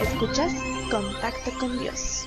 Escuchas 0.00 0.52
Contacto 0.90 1.52
con 1.60 1.78
Dios. 1.78 2.26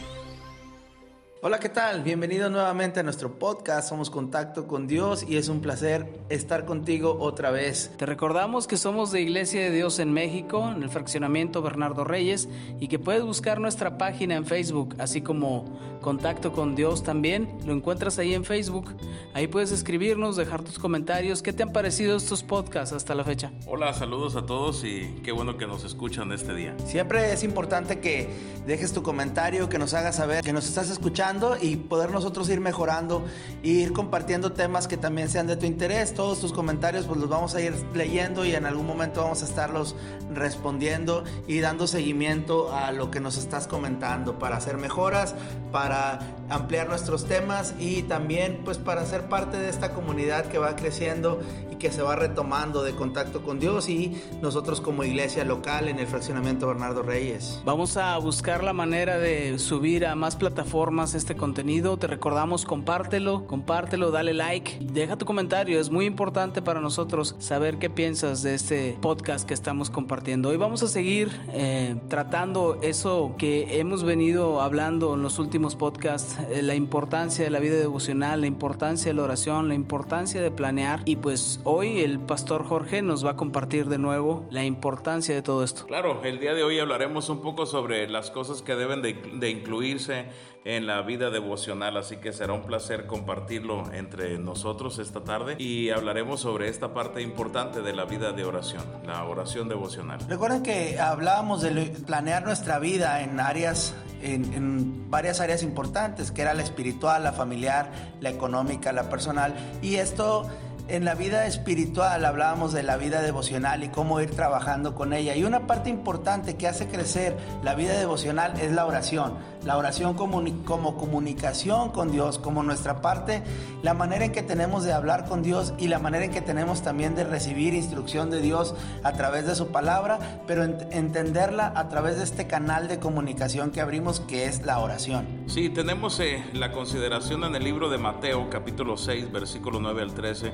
Hola, 1.45 1.59
¿qué 1.59 1.67
tal? 1.67 2.03
Bienvenido 2.03 2.49
nuevamente 2.49 3.01
a 3.01 3.03
nuestro 3.03 3.37
podcast. 3.37 3.89
Somos 3.89 4.09
Contacto 4.09 4.65
con 4.65 4.87
Dios 4.87 5.25
y 5.27 5.35
es 5.35 5.49
un 5.49 5.59
placer 5.59 6.21
estar 6.29 6.63
contigo 6.63 7.17
otra 7.19 7.51
vez. 7.51 7.91
Te 7.97 8.05
recordamos 8.05 8.65
que 8.65 8.77
somos 8.77 9.11
de 9.11 9.19
Iglesia 9.19 9.59
de 9.59 9.69
Dios 9.69 9.99
en 9.99 10.13
México, 10.13 10.71
en 10.73 10.83
el 10.83 10.89
fraccionamiento 10.89 11.61
Bernardo 11.61 12.05
Reyes, 12.05 12.47
y 12.79 12.87
que 12.87 12.97
puedes 12.97 13.23
buscar 13.23 13.59
nuestra 13.59 13.97
página 13.97 14.35
en 14.35 14.45
Facebook, 14.45 14.95
así 14.99 15.19
como 15.19 15.65
Contacto 15.99 16.53
con 16.53 16.75
Dios 16.75 17.03
también. 17.03 17.49
Lo 17.65 17.73
encuentras 17.73 18.19
ahí 18.19 18.33
en 18.33 18.45
Facebook. 18.45 18.95
Ahí 19.33 19.47
puedes 19.47 19.73
escribirnos, 19.73 20.37
dejar 20.37 20.63
tus 20.63 20.79
comentarios. 20.79 21.41
¿Qué 21.41 21.51
te 21.51 21.63
han 21.63 21.73
parecido 21.73 22.15
estos 22.15 22.41
podcasts 22.41 22.95
hasta 22.95 23.15
la 23.15 23.25
fecha? 23.25 23.51
Hola, 23.67 23.93
saludos 23.93 24.37
a 24.37 24.45
todos 24.45 24.85
y 24.85 25.19
qué 25.25 25.33
bueno 25.33 25.57
que 25.57 25.67
nos 25.67 25.83
escuchan 25.83 26.31
este 26.31 26.53
día. 26.53 26.73
Siempre 26.85 27.33
es 27.33 27.43
importante 27.43 27.99
que 27.99 28.29
dejes 28.65 28.93
tu 28.93 29.03
comentario, 29.03 29.67
que 29.67 29.77
nos 29.77 29.93
hagas 29.93 30.15
saber 30.15 30.41
que 30.41 30.53
nos 30.53 30.67
estás 30.67 30.89
escuchando 30.89 31.32
y 31.61 31.77
poder 31.77 32.11
nosotros 32.11 32.47
ir 32.49 32.59
mejorando, 32.59 33.23
ir 33.63 33.91
compartiendo 33.93 34.51
temas 34.51 34.87
que 34.87 34.97
también 34.97 35.29
sean 35.29 35.47
de 35.47 35.55
tu 35.55 35.65
interés. 35.65 36.13
Todos 36.13 36.39
tus 36.39 36.53
comentarios 36.53 37.05
pues 37.05 37.19
los 37.19 37.29
vamos 37.29 37.55
a 37.55 37.61
ir 37.61 37.73
leyendo 37.93 38.45
y 38.45 38.53
en 38.53 38.65
algún 38.65 38.85
momento 38.85 39.21
vamos 39.23 39.41
a 39.41 39.45
estarlos 39.45 39.95
respondiendo 40.33 41.23
y 41.47 41.59
dando 41.59 41.87
seguimiento 41.87 42.73
a 42.73 42.91
lo 42.91 43.09
que 43.09 43.19
nos 43.19 43.37
estás 43.37 43.67
comentando 43.67 44.37
para 44.37 44.57
hacer 44.57 44.77
mejoras, 44.77 45.35
para 45.71 46.19
ampliar 46.49 46.87
nuestros 46.87 47.25
temas 47.25 47.73
y 47.79 48.03
también 48.03 48.61
pues 48.63 48.77
para 48.77 49.05
ser 49.05 49.27
parte 49.27 49.57
de 49.57 49.69
esta 49.69 49.93
comunidad 49.93 50.45
que 50.45 50.59
va 50.59 50.75
creciendo 50.75 51.39
y 51.71 51.75
que 51.77 51.91
se 51.91 52.01
va 52.01 52.15
retomando 52.15 52.83
de 52.83 52.93
contacto 52.93 53.41
con 53.43 53.59
Dios 53.59 53.89
y 53.89 54.21
nosotros 54.41 54.81
como 54.81 55.03
iglesia 55.03 55.43
local 55.43 55.87
en 55.87 55.99
el 55.99 56.07
fraccionamiento 56.07 56.67
Bernardo 56.67 57.01
Reyes. 57.01 57.61
Vamos 57.65 57.97
a 57.97 58.17
buscar 58.17 58.63
la 58.63 58.73
manera 58.73 59.17
de 59.17 59.57
subir 59.57 60.05
a 60.05 60.15
más 60.15 60.35
plataformas 60.35 61.15
este 61.23 61.35
contenido. 61.37 61.95
Te 61.95 62.07
recordamos 62.07 62.65
compártelo, 62.65 63.47
compártelo, 63.47 64.11
dale 64.11 64.33
like, 64.33 64.79
deja 64.81 65.17
tu 65.17 65.25
comentario. 65.25 65.79
Es 65.79 65.89
muy 65.89 66.05
importante 66.05 66.61
para 66.61 66.81
nosotros 66.81 67.37
saber 67.39 67.79
qué 67.79 67.89
piensas 67.89 68.43
de 68.43 68.55
este 68.55 68.97
podcast 68.99 69.47
que 69.47 69.53
estamos 69.53 69.89
compartiendo. 69.89 70.49
Hoy 70.49 70.57
vamos 70.57 70.83
a 70.83 70.89
seguir 70.89 71.31
eh, 71.53 71.95
tratando 72.09 72.77
eso 72.81 73.35
que 73.37 73.79
hemos 73.79 74.03
venido 74.03 74.59
hablando 74.61 75.13
en 75.13 75.23
los 75.23 75.39
últimos 75.39 75.77
podcasts, 75.77 76.37
eh, 76.51 76.61
la 76.61 76.75
importancia 76.75 77.45
de 77.45 77.49
la 77.49 77.59
vida 77.59 77.75
devocional, 77.75 78.41
la 78.41 78.47
importancia 78.47 79.09
de 79.09 79.15
la 79.15 79.23
oración, 79.23 79.69
la 79.69 79.75
importancia 79.75 80.41
de 80.41 80.51
planear. 80.51 81.03
Y 81.05 81.15
pues 81.15 81.61
hoy 81.63 82.01
el 82.01 82.19
pastor 82.19 82.65
Jorge 82.65 83.01
nos 83.01 83.25
va 83.25 83.31
a 83.31 83.35
compartir 83.37 83.85
de 83.85 83.97
nuevo 83.97 84.45
la 84.51 84.65
importancia 84.65 85.33
de 85.33 85.41
todo 85.41 85.63
esto. 85.63 85.85
Claro, 85.85 86.21
el 86.25 86.41
día 86.41 86.53
de 86.53 86.63
hoy 86.63 86.79
hablaremos 86.79 87.29
un 87.29 87.41
poco 87.41 87.65
sobre 87.65 88.09
las 88.09 88.29
cosas 88.29 88.61
que 88.61 88.75
deben 88.75 89.01
de, 89.01 89.49
incluirse 89.49 90.25
en 90.65 90.87
la 90.87 91.01
vida 91.01 91.12
devocional, 91.17 91.97
así 91.97 92.17
que 92.17 92.33
será 92.33 92.53
un 92.53 92.63
placer 92.63 93.05
compartirlo 93.05 93.91
entre 93.93 94.37
nosotros 94.37 94.99
esta 94.99 95.23
tarde 95.23 95.55
y 95.59 95.89
hablaremos 95.89 96.41
sobre 96.41 96.69
esta 96.69 96.93
parte 96.93 97.21
importante 97.21 97.81
de 97.81 97.93
la 97.93 98.05
vida 98.05 98.31
de 98.31 98.43
oración, 98.43 98.83
la 99.05 99.23
oración 99.23 99.69
devocional. 99.69 100.19
Recuerden 100.27 100.63
que 100.63 100.99
hablábamos 100.99 101.61
de 101.61 101.71
planear 102.05 102.43
nuestra 102.43 102.79
vida 102.79 103.21
en 103.21 103.39
áreas 103.39 103.95
en, 104.23 105.09
varias 105.09 105.41
áreas 105.41 105.63
importantes, 105.63 106.31
que 106.31 106.41
era 106.41 106.53
la 106.53 106.63
espiritual, 106.63 107.23
la 107.23 107.33
familiar, 107.33 107.91
la 108.21 108.29
económica, 108.29 108.91
la 108.91 109.09
personal. 109.09 109.53
Y 109.81 109.95
esto 109.95 110.47
en 110.87 111.05
la 111.05 111.15
vida 111.15 111.45
espiritual 111.47 112.25
hablábamos 112.25 112.73
de 112.73 112.83
la 112.83 112.97
vida 112.97 113.21
devocional 113.21 113.83
y 113.83 113.89
cómo 113.89 114.19
ir 114.19 114.31
trabajando 114.31 114.95
con 114.95 115.13
ella. 115.13 115.35
Y 115.35 115.43
una 115.43 115.65
parte 115.65 115.89
importante 115.89 116.55
que 116.55 116.67
hace 116.67 116.87
crecer 116.87 117.37
la 117.63 117.75
vida 117.75 117.97
devocional 117.97 118.59
es 118.59 118.71
la 118.71 118.85
oración. 118.85 119.37
La 119.63 119.77
oración 119.77 120.13
como, 120.13 120.43
como 120.65 120.97
comunicación 120.97 121.91
con 121.91 122.11
Dios, 122.11 122.37
como 122.37 122.63
nuestra 122.63 123.01
parte, 123.01 123.43
la 123.81 123.93
manera 123.93 124.25
en 124.25 124.33
que 124.33 124.43
tenemos 124.43 124.83
de 124.83 124.91
hablar 124.91 125.25
con 125.25 125.41
Dios 125.41 125.73
y 125.77 125.87
la 125.87 125.99
manera 125.99 126.25
en 126.25 126.31
que 126.31 126.41
tenemos 126.41 126.81
también 126.81 127.15
de 127.15 127.23
recibir 127.23 127.73
instrucción 127.73 128.29
de 128.29 128.41
Dios 128.41 128.75
a 129.03 129.13
través 129.13 129.47
de 129.47 129.55
su 129.55 129.67
palabra, 129.67 130.41
pero 130.47 130.63
entenderla 130.63 131.71
a 131.75 131.87
través 131.87 132.17
de 132.17 132.25
este 132.25 132.45
canal 132.45 132.89
de 132.89 132.99
comunicación 132.99 133.71
que 133.71 133.79
abrimos 133.79 134.19
que 134.19 134.47
es 134.47 134.65
la 134.65 134.79
oración. 134.79 135.25
Sí, 135.47 135.69
tenemos 135.69 136.19
eh, 136.19 136.43
la 136.53 136.73
consideración 136.73 137.45
en 137.45 137.55
el 137.55 137.63
libro 137.63 137.89
de 137.89 137.97
Mateo 137.97 138.49
capítulo 138.49 138.97
6 138.97 139.31
versículo 139.31 139.79
9 139.79 140.01
al 140.01 140.13
13 140.13 140.53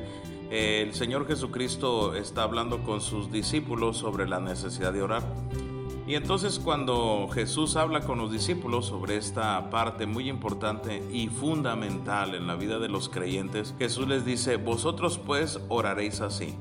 el 0.50 0.94
Señor 0.94 1.28
Jesucristo 1.28 2.16
está 2.16 2.44
hablando 2.44 2.84
con 2.84 3.02
sus 3.02 3.32
discípulos 3.32 3.98
sobre 3.98 4.28
la 4.28 4.40
necesidad 4.40 4.94
de 4.94 5.04
orar. 5.04 5.24
Y 6.08 6.16
entonces 6.16 6.58
cuando 6.58 7.28
Jesús 7.32 7.76
habla 7.76 8.02
con 8.02 8.18
los 8.18 8.32
discípulos 8.32 8.88
sobre 8.88 9.16
esta 9.16 9.70
parte 9.70 10.08
muy 10.08 10.28
importante 10.28 11.04
y 11.12 11.28
fundamental 11.28 12.34
en 12.34 12.48
la 12.48 12.56
vida 12.56 12.80
de 12.80 12.90
los 12.90 13.10
creyentes, 13.10 13.76
Jesús 13.78 14.08
les 14.08 14.26
dice, 14.26 14.56
vosotros 14.56 15.20
pues 15.20 15.60
oraréis 15.70 16.22
así, 16.22 16.56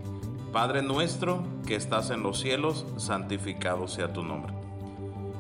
Padre 0.53 0.83
nuestro 0.83 1.43
que 1.67 1.77
estás 1.77 2.11
en 2.11 2.23
los 2.23 2.41
cielos, 2.41 2.85
santificado 2.99 3.89
sea 3.89 4.13
tu 4.13 4.23
nombre. 4.23 4.58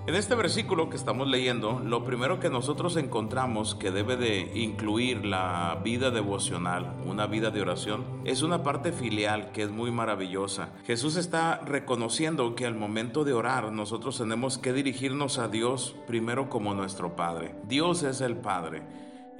En 0.08 0.14
este 0.14 0.34
versículo 0.34 0.88
que 0.88 0.96
estamos 0.96 1.28
leyendo, 1.28 1.82
lo 1.84 2.02
primero 2.02 2.40
que 2.40 2.48
nosotros 2.48 2.96
encontramos 2.96 3.74
que 3.74 3.90
debe 3.90 4.16
de 4.16 4.50
incluir 4.54 5.26
la 5.26 5.82
vida 5.84 6.10
devocional, 6.10 6.96
una 7.04 7.26
vida 7.26 7.50
de 7.50 7.60
oración, 7.60 8.06
es 8.24 8.40
una 8.40 8.62
parte 8.62 8.90
filial 8.90 9.52
que 9.52 9.64
es 9.64 9.70
muy 9.70 9.90
maravillosa. 9.90 10.70
Jesús 10.86 11.16
está 11.16 11.58
reconociendo 11.58 12.54
que 12.54 12.64
al 12.64 12.74
momento 12.74 13.22
de 13.22 13.34
orar 13.34 13.70
nosotros 13.70 14.16
tenemos 14.16 14.56
que 14.56 14.72
dirigirnos 14.72 15.38
a 15.38 15.48
Dios 15.48 15.94
primero 16.06 16.48
como 16.48 16.72
nuestro 16.72 17.14
Padre. 17.14 17.54
Dios 17.64 18.02
es 18.02 18.22
el 18.22 18.38
Padre. 18.38 18.84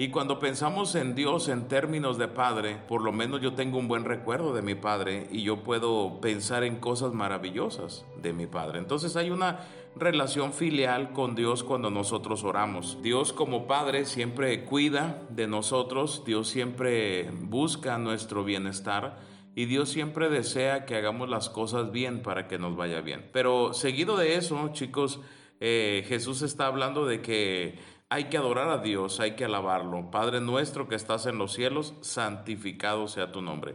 Y 0.01 0.11
cuando 0.11 0.39
pensamos 0.39 0.95
en 0.95 1.17
Dios 1.17 1.49
en 1.49 1.67
términos 1.67 2.19
de 2.19 2.29
padre, 2.29 2.77
por 2.87 3.03
lo 3.03 3.11
menos 3.11 3.41
yo 3.41 3.55
tengo 3.55 3.79
un 3.79 3.89
buen 3.89 4.05
recuerdo 4.05 4.55
de 4.55 4.63
mi 4.63 4.77
padre 4.77 5.27
y 5.33 5.43
yo 5.43 5.65
puedo 5.65 6.21
pensar 6.21 6.63
en 6.63 6.77
cosas 6.77 7.15
maravillosas 7.15 8.05
de 8.23 8.33
mi 8.33 8.47
padre. 8.47 8.79
Entonces 8.79 9.17
hay 9.17 9.31
una 9.31 9.59
relación 9.97 10.53
filial 10.53 11.13
con 11.13 11.35
Dios 11.35 11.65
cuando 11.65 11.91
nosotros 11.91 12.45
oramos. 12.45 12.99
Dios 13.03 13.33
como 13.33 13.67
padre 13.67 14.05
siempre 14.05 14.65
cuida 14.65 15.23
de 15.31 15.47
nosotros, 15.47 16.23
Dios 16.25 16.49
siempre 16.49 17.31
busca 17.33 17.99
nuestro 17.99 18.45
bienestar. 18.45 19.19
Y 19.55 19.65
Dios 19.65 19.89
siempre 19.89 20.29
desea 20.29 20.87
que 20.87 20.95
hagamos 20.95 21.29
las 21.29 21.51
cosas 21.51 21.91
bien 21.91 22.23
para 22.23 22.47
que 22.47 22.59
nos 22.61 22.77
vaya 22.77 23.01
bien. 23.01 23.29
Pero 23.33 23.73
seguido 23.75 24.17
de 24.17 24.37
eso, 24.37 24.71
chicos, 24.73 25.21
eh, 25.59 26.05
Jesús 26.07 26.43
está 26.43 26.67
hablando 26.67 27.07
de 27.07 27.23
que 27.23 27.77
hay 28.09 28.25
que 28.25 28.37
adorar 28.39 28.69
a 28.69 28.79
Dios, 28.79 29.19
hay 29.19 29.33
que 29.33 29.45
alabarlo. 29.45 30.13
Padre 30.13 30.41
nuestro 30.41 30.87
que 30.87 30.95
estás 30.95 31.27
en 31.27 31.39
los 31.39 31.53
cielos, 31.53 31.95
santificado 32.03 33.09
sea 33.09 33.33
tu 33.33 33.43
nombre. 33.43 33.75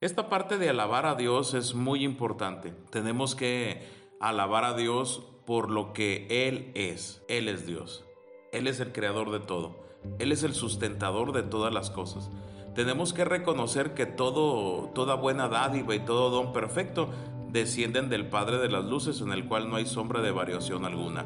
Esta 0.00 0.28
parte 0.28 0.56
de 0.56 0.70
alabar 0.70 1.04
a 1.06 1.16
Dios 1.16 1.54
es 1.54 1.74
muy 1.74 2.04
importante. 2.04 2.72
Tenemos 2.90 3.34
que 3.34 3.82
alabar 4.20 4.64
a 4.64 4.74
Dios 4.74 5.22
por 5.48 5.70
lo 5.70 5.94
que 5.94 6.26
Él 6.28 6.72
es. 6.74 7.22
Él 7.26 7.48
es 7.48 7.66
Dios. 7.66 8.04
Él 8.52 8.66
es 8.66 8.80
el 8.80 8.92
creador 8.92 9.30
de 9.30 9.40
todo. 9.40 9.76
Él 10.18 10.30
es 10.30 10.42
el 10.42 10.52
sustentador 10.52 11.32
de 11.32 11.42
todas 11.42 11.72
las 11.72 11.88
cosas. 11.88 12.28
Tenemos 12.74 13.14
que 13.14 13.24
reconocer 13.24 13.94
que 13.94 14.04
todo, 14.04 14.90
toda 14.94 15.14
buena 15.14 15.48
dádiva 15.48 15.94
y 15.94 16.00
todo 16.00 16.28
don 16.28 16.52
perfecto 16.52 17.08
descienden 17.50 18.10
del 18.10 18.28
Padre 18.28 18.58
de 18.58 18.68
las 18.68 18.84
Luces 18.84 19.22
en 19.22 19.32
el 19.32 19.48
cual 19.48 19.70
no 19.70 19.76
hay 19.76 19.86
sombra 19.86 20.20
de 20.20 20.32
variación 20.32 20.84
alguna. 20.84 21.24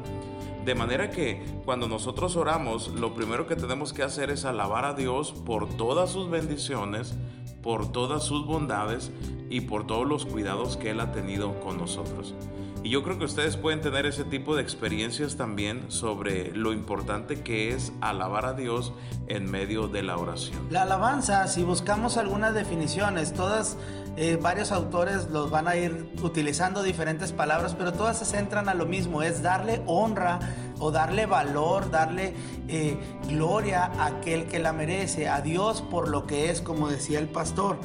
De 0.65 0.77
manera 0.77 1.11
que 1.11 1.45
cuando 1.65 1.89
nosotros 1.89 2.37
oramos, 2.37 2.93
lo 2.95 3.15
primero 3.15 3.49
que 3.49 3.57
tenemos 3.57 3.93
que 3.93 4.05
hacer 4.05 4.31
es 4.31 4.45
alabar 4.45 4.85
a 4.85 4.95
Dios 4.95 5.33
por 5.33 5.69
todas 5.69 6.13
sus 6.13 6.31
bendiciones, 6.31 7.17
por 7.61 7.91
todas 7.91 8.23
sus 8.23 8.47
bondades 8.47 9.11
y 9.51 9.63
por 9.63 9.85
todos 9.85 10.07
los 10.07 10.27
cuidados 10.27 10.77
que 10.77 10.91
Él 10.91 11.01
ha 11.01 11.11
tenido 11.11 11.59
con 11.59 11.77
nosotros. 11.77 12.37
Y 12.85 12.91
yo 12.91 13.05
creo 13.05 13.17
que 13.17 13.25
ustedes 13.25 13.57
pueden 13.57 13.81
tener 13.81 14.07
ese 14.07 14.25
tipo 14.25 14.57
de 14.57 14.63
experiencias 14.63 15.37
también 15.37 15.85
sobre 15.91 16.51
lo 16.53 16.73
importante 16.73 17.43
que 17.43 17.75
es 17.75 17.93
alabar 18.01 18.45
a 18.45 18.55
Dios 18.55 18.93
en 19.29 19.49
medio 19.49 19.87
de 19.87 20.03
la 20.03 20.17
oración. 20.17 20.59
La 20.71 20.83
alabanza, 20.83 21.47
si 21.47 21.63
buscamos 21.63 22.17
algunas 22.17 22.55
definiciones, 22.55 23.35
todas, 23.35 23.77
eh, 24.17 24.39
varios 24.41 24.73
autores 24.73 25.31
los 25.31 25.51
van 25.51 25.69
a 25.69 25.77
ir 25.77 26.13
utilizando 26.23 26.83
diferentes 26.83 27.33
palabras, 27.33 27.75
pero 27.75 27.95
todas 27.95 28.19
se 28.19 28.27
centran 28.27 28.69
a 28.69 28.75
lo 28.75 28.85
mismo, 28.85 29.23
es 29.23 29.43
darle 29.43 29.83
honra 29.87 30.39
o 30.79 30.91
darle 30.91 31.25
valor, 31.25 31.91
darle 31.91 32.35
eh, 32.69 32.99
gloria 33.29 33.85
a 33.85 34.07
aquel 34.07 34.47
que 34.47 34.59
la 34.59 34.73
merece, 34.73 35.29
a 35.29 35.41
Dios 35.41 35.81
por 35.81 36.09
lo 36.09 36.27
que 36.27 36.51
es, 36.51 36.61
como 36.61 36.89
decía 36.89 37.19
el 37.21 37.29
pastor. 37.29 37.79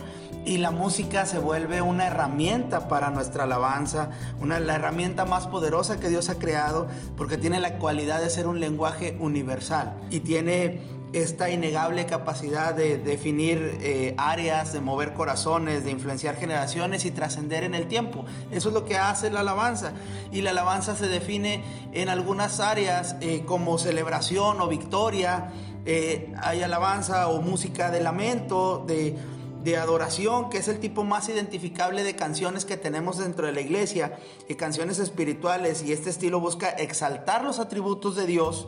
Y 0.44 0.57
la 0.57 0.71
música 0.71 1.25
se 1.25 1.39
vuelve 1.39 1.81
una 1.81 2.07
herramienta 2.07 2.88
para 2.88 3.09
nuestra 3.09 3.44
alabanza, 3.44 4.12
una, 4.41 4.59
la 4.59 4.75
herramienta 4.75 5.25
más 5.25 5.47
poderosa 5.47 6.00
que 6.00 6.09
Dios 6.09 6.30
ha 6.30 6.35
creado 6.35 6.88
porque 7.18 7.38
tiene 7.38 7.59
la 7.59 7.77
cualidad 7.80 8.21
de 8.21 8.30
ser 8.30 8.47
un 8.47 8.59
lenguaje 8.59 9.18
universal 9.19 9.97
y 10.09 10.21
tiene 10.21 10.96
esta 11.13 11.50
innegable 11.50 12.06
capacidad 12.06 12.74
de 12.74 12.98
definir 12.98 13.77
eh, 13.81 14.13
áreas, 14.18 14.74
de 14.74 14.81
mover 14.81 15.13
corazones, 15.13 15.83
de 15.83 15.92
influenciar 15.92 16.36
generaciones 16.36 17.06
y 17.06 17.12
trascender 17.12 17.63
en 17.63 17.75
el 17.75 17.88
tiempo. 17.88 18.25
Eso 18.51 18.69
es 18.69 18.74
lo 18.74 18.86
que 18.86 18.98
hace 18.98 19.30
la 19.30 19.39
alabanza. 19.39 19.94
Y 20.31 20.42
la 20.42 20.51
alabanza 20.51 20.95
se 20.95 21.07
define 21.07 21.63
en 21.94 22.09
algunas 22.09 22.59
áreas 22.59 23.15
eh, 23.21 23.44
como 23.45 23.77
celebración 23.77 24.59
o 24.59 24.68
victoria. 24.68 25.51
Eh, 25.86 26.33
hay 26.42 26.62
alabanza 26.62 27.30
o 27.30 27.42
música 27.42 27.89
de 27.89 28.01
lamento, 28.01 28.83
de, 28.86 29.15
de, 29.63 29.77
adoración, 29.77 30.50
que 30.50 30.57
es 30.57 30.68
el 30.68 30.80
tipo 30.80 31.06
más 31.06 31.30
identificable 31.30 32.04
de 32.04 32.18
canciones 32.18 32.65
que 32.65 32.75
tenemos 32.75 33.18
dentro 33.18 33.48
de 33.48 33.54
la 33.54 33.62
iglesia, 33.62 34.18
y 34.50 34.56
canciones 34.56 35.00
espirituales. 35.00 35.83
Y 35.83 35.94
este 35.94 36.09
estilo 36.09 36.42
busca 36.42 36.68
exaltar 36.69 37.45
los 37.45 37.59
atributos 37.59 38.18
de 38.18 38.25
Dios 38.25 38.68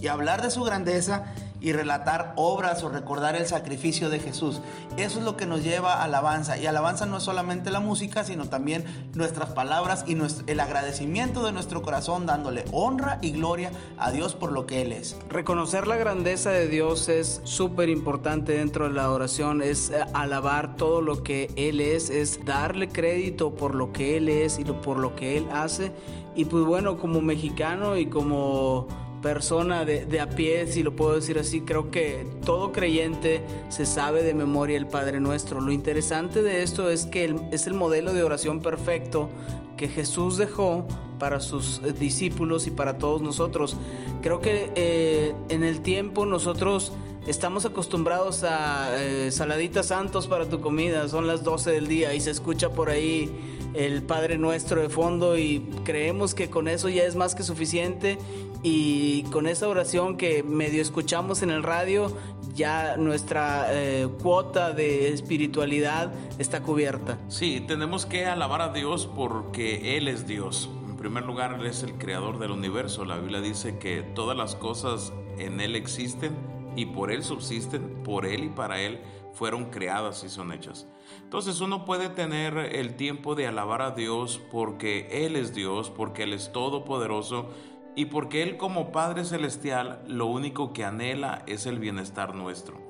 y 0.00 0.08
hablar 0.08 0.42
de 0.42 0.50
su 0.50 0.62
grandeza 0.62 1.34
y 1.60 1.72
relatar 1.72 2.32
obras 2.36 2.82
o 2.82 2.88
recordar 2.88 3.36
el 3.36 3.46
sacrificio 3.46 4.10
de 4.10 4.20
Jesús. 4.20 4.60
Eso 4.96 5.18
es 5.18 5.24
lo 5.24 5.36
que 5.36 5.46
nos 5.46 5.62
lleva 5.62 5.94
a 5.94 6.04
alabanza. 6.04 6.58
Y 6.58 6.66
alabanza 6.66 7.06
no 7.06 7.18
es 7.18 7.22
solamente 7.22 7.70
la 7.70 7.80
música, 7.80 8.24
sino 8.24 8.48
también 8.48 8.84
nuestras 9.14 9.50
palabras 9.50 10.04
y 10.06 10.16
el 10.46 10.60
agradecimiento 10.60 11.44
de 11.44 11.52
nuestro 11.52 11.82
corazón 11.82 12.26
dándole 12.26 12.64
honra 12.72 13.18
y 13.22 13.32
gloria 13.32 13.70
a 13.98 14.10
Dios 14.10 14.34
por 14.34 14.52
lo 14.52 14.66
que 14.66 14.82
Él 14.82 14.92
es. 14.92 15.16
Reconocer 15.28 15.86
la 15.86 15.96
grandeza 15.96 16.50
de 16.50 16.68
Dios 16.68 17.08
es 17.08 17.40
súper 17.44 17.88
importante 17.88 18.52
dentro 18.52 18.88
de 18.88 18.94
la 18.94 19.10
oración, 19.10 19.62
es 19.62 19.90
eh, 19.90 20.04
alabar 20.14 20.76
todo 20.76 21.00
lo 21.00 21.22
que 21.22 21.50
Él 21.56 21.80
es, 21.80 22.10
es 22.10 22.44
darle 22.44 22.88
crédito 22.88 23.54
por 23.54 23.74
lo 23.74 23.92
que 23.92 24.16
Él 24.16 24.28
es 24.28 24.58
y 24.58 24.64
por 24.64 24.98
lo 24.98 25.14
que 25.14 25.36
Él 25.36 25.46
hace. 25.52 25.92
Y 26.34 26.44
pues 26.44 26.64
bueno, 26.64 26.98
como 26.98 27.20
mexicano 27.20 27.96
y 27.96 28.06
como 28.06 28.86
persona 29.22 29.84
de, 29.84 30.20
a 30.20 30.28
pie, 30.28 30.66
si 30.66 30.82
lo 30.82 30.94
puedo 30.94 31.14
decir 31.14 31.38
así, 31.38 31.62
creo 31.62 31.90
que 31.90 32.26
todo 32.44 32.72
creyente 32.72 33.42
se 33.68 33.86
sabe 33.86 34.22
de 34.22 34.34
memoria 34.34 34.76
el 34.76 34.86
Padre 34.86 35.20
Nuestro. 35.20 35.60
Lo 35.60 35.72
interesante 35.72 36.42
de 36.42 36.62
esto 36.62 36.90
es 36.90 37.06
que 37.06 37.34
es 37.50 37.66
el 37.66 37.74
modelo 37.74 38.12
de 38.12 38.22
oración 38.22 38.60
perfecto 38.60 39.28
que 39.76 39.88
Jesús 39.88 40.36
dejó 40.36 40.86
para 41.18 41.40
sus 41.40 41.80
eh, 41.84 41.92
discípulos 41.92 42.66
y 42.66 42.70
para 42.70 42.98
todos 42.98 43.22
nosotros. 43.22 43.76
Creo 44.22 44.40
que 44.40 44.70
eh, 44.74 45.34
en 45.48 45.64
el 45.64 45.80
tiempo 45.80 46.26
nosotros 46.26 46.92
estamos 47.26 47.66
acostumbrados 47.66 48.44
a 48.44 48.90
eh, 48.96 49.30
saladitas 49.30 49.86
santos 49.86 50.26
para 50.26 50.48
tu 50.48 50.60
comida, 50.60 51.08
son 51.08 51.26
las 51.26 51.44
12 51.44 51.70
del 51.70 51.86
día 51.86 52.14
y 52.14 52.20
se 52.20 52.30
escucha 52.30 52.70
por 52.70 52.90
ahí 52.90 53.30
el 53.78 54.02
Padre 54.02 54.38
Nuestro 54.38 54.82
de 54.82 54.88
fondo 54.88 55.38
y 55.38 55.60
creemos 55.84 56.34
que 56.34 56.50
con 56.50 56.66
eso 56.66 56.88
ya 56.88 57.04
es 57.04 57.14
más 57.14 57.36
que 57.36 57.44
suficiente 57.44 58.18
y 58.64 59.22
con 59.30 59.46
esa 59.46 59.68
oración 59.68 60.16
que 60.16 60.42
medio 60.42 60.82
escuchamos 60.82 61.42
en 61.42 61.50
el 61.50 61.62
radio 61.62 62.12
ya 62.56 62.96
nuestra 62.96 63.68
eh, 63.70 64.08
cuota 64.20 64.72
de 64.72 65.12
espiritualidad 65.12 66.12
está 66.40 66.60
cubierta. 66.60 67.18
Sí, 67.28 67.62
tenemos 67.68 68.04
que 68.04 68.26
alabar 68.26 68.62
a 68.62 68.72
Dios 68.72 69.08
porque 69.14 69.96
Él 69.96 70.08
es 70.08 70.26
Dios. 70.26 70.68
En 70.88 70.96
primer 70.96 71.24
lugar, 71.24 71.56
Él 71.60 71.66
es 71.66 71.84
el 71.84 71.92
creador 71.92 72.40
del 72.40 72.50
universo. 72.50 73.04
La 73.04 73.16
Biblia 73.18 73.40
dice 73.40 73.78
que 73.78 74.02
todas 74.02 74.36
las 74.36 74.56
cosas 74.56 75.12
en 75.38 75.60
Él 75.60 75.76
existen 75.76 76.32
y 76.74 76.86
por 76.86 77.12
Él 77.12 77.22
subsisten, 77.22 78.02
por 78.02 78.26
Él 78.26 78.42
y 78.42 78.48
para 78.48 78.80
Él 78.80 78.98
fueron 79.38 79.66
creadas 79.66 80.24
y 80.24 80.28
son 80.28 80.52
hechas. 80.52 80.88
Entonces 81.22 81.60
uno 81.60 81.84
puede 81.84 82.08
tener 82.08 82.58
el 82.58 82.96
tiempo 82.96 83.36
de 83.36 83.46
alabar 83.46 83.82
a 83.82 83.92
Dios 83.92 84.40
porque 84.50 85.24
Él 85.24 85.36
es 85.36 85.54
Dios, 85.54 85.90
porque 85.90 86.24
Él 86.24 86.32
es 86.32 86.50
todopoderoso 86.52 87.48
y 87.94 88.06
porque 88.06 88.42
Él 88.42 88.56
como 88.56 88.90
Padre 88.90 89.24
Celestial 89.24 90.02
lo 90.08 90.26
único 90.26 90.72
que 90.72 90.84
anhela 90.84 91.44
es 91.46 91.66
el 91.66 91.78
bienestar 91.78 92.34
nuestro. 92.34 92.80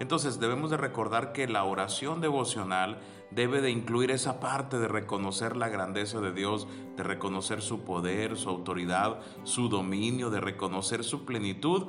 Entonces 0.00 0.40
debemos 0.40 0.70
de 0.70 0.78
recordar 0.78 1.32
que 1.32 1.46
la 1.46 1.64
oración 1.64 2.22
devocional 2.22 2.98
debe 3.30 3.60
de 3.60 3.70
incluir 3.70 4.10
esa 4.10 4.40
parte 4.40 4.78
de 4.78 4.88
reconocer 4.88 5.58
la 5.58 5.68
grandeza 5.68 6.20
de 6.20 6.32
Dios, 6.32 6.66
de 6.96 7.02
reconocer 7.02 7.60
su 7.60 7.84
poder, 7.84 8.38
su 8.38 8.48
autoridad, 8.48 9.20
su 9.44 9.68
dominio, 9.68 10.30
de 10.30 10.40
reconocer 10.40 11.04
su 11.04 11.26
plenitud 11.26 11.88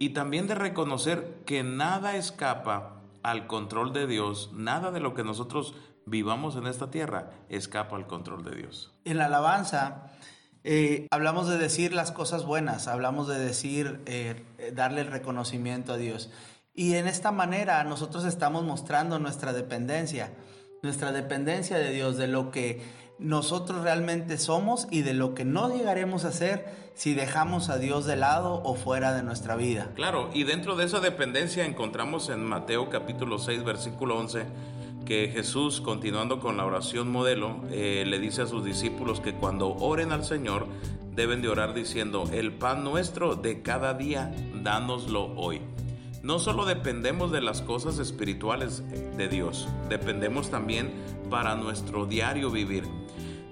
y 0.00 0.10
también 0.10 0.48
de 0.48 0.56
reconocer 0.56 1.44
que 1.46 1.62
nada 1.62 2.16
escapa 2.16 3.01
al 3.22 3.46
control 3.46 3.92
de 3.92 4.06
Dios, 4.06 4.50
nada 4.54 4.90
de 4.90 5.00
lo 5.00 5.14
que 5.14 5.24
nosotros 5.24 5.74
vivamos 6.06 6.56
en 6.56 6.66
esta 6.66 6.90
tierra 6.90 7.30
escapa 7.48 7.96
al 7.96 8.06
control 8.06 8.44
de 8.44 8.56
Dios. 8.56 8.92
En 9.04 9.18
la 9.18 9.26
alabanza 9.26 10.10
eh, 10.64 11.06
hablamos 11.10 11.48
de 11.48 11.58
decir 11.58 11.92
las 11.92 12.12
cosas 12.12 12.44
buenas, 12.44 12.86
hablamos 12.88 13.28
de 13.28 13.38
decir, 13.38 14.00
eh, 14.06 14.44
darle 14.74 15.00
el 15.00 15.08
reconocimiento 15.08 15.92
a 15.92 15.96
Dios. 15.96 16.30
Y 16.74 16.94
en 16.94 17.06
esta 17.06 17.32
manera 17.32 17.82
nosotros 17.84 18.24
estamos 18.24 18.64
mostrando 18.64 19.18
nuestra 19.18 19.52
dependencia, 19.52 20.32
nuestra 20.82 21.12
dependencia 21.12 21.78
de 21.78 21.90
Dios, 21.90 22.16
de 22.16 22.28
lo 22.28 22.50
que 22.50 22.82
nosotros 23.22 23.82
realmente 23.82 24.38
somos 24.38 24.86
y 24.90 25.02
de 25.02 25.14
lo 25.14 25.34
que 25.34 25.44
no 25.44 25.68
llegaremos 25.68 26.24
a 26.24 26.32
ser 26.32 26.82
si 26.94 27.14
dejamos 27.14 27.68
a 27.68 27.78
Dios 27.78 28.04
de 28.04 28.16
lado 28.16 28.60
o 28.64 28.74
fuera 28.74 29.14
de 29.14 29.22
nuestra 29.22 29.56
vida. 29.56 29.90
Claro, 29.94 30.30
y 30.34 30.44
dentro 30.44 30.76
de 30.76 30.84
esa 30.84 31.00
dependencia 31.00 31.64
encontramos 31.64 32.28
en 32.28 32.44
Mateo 32.44 32.90
capítulo 32.90 33.38
6, 33.38 33.64
versículo 33.64 34.18
11, 34.18 34.44
que 35.06 35.30
Jesús, 35.32 35.80
continuando 35.80 36.40
con 36.40 36.56
la 36.56 36.64
oración 36.64 37.10
modelo, 37.10 37.62
eh, 37.70 38.04
le 38.06 38.18
dice 38.18 38.42
a 38.42 38.46
sus 38.46 38.64
discípulos 38.64 39.20
que 39.20 39.34
cuando 39.34 39.74
oren 39.76 40.12
al 40.12 40.24
Señor 40.24 40.66
deben 41.14 41.42
de 41.42 41.48
orar 41.48 41.74
diciendo, 41.74 42.24
el 42.32 42.52
pan 42.52 42.84
nuestro 42.84 43.36
de 43.36 43.62
cada 43.62 43.94
día, 43.94 44.34
dánoslo 44.62 45.34
hoy. 45.36 45.60
No 46.22 46.38
solo 46.38 46.64
dependemos 46.64 47.32
de 47.32 47.40
las 47.40 47.62
cosas 47.62 47.98
espirituales 47.98 48.82
de 49.16 49.28
Dios, 49.28 49.68
dependemos 49.88 50.50
también 50.50 50.92
para 51.30 51.56
nuestro 51.56 52.06
diario 52.06 52.50
vivir. 52.50 52.84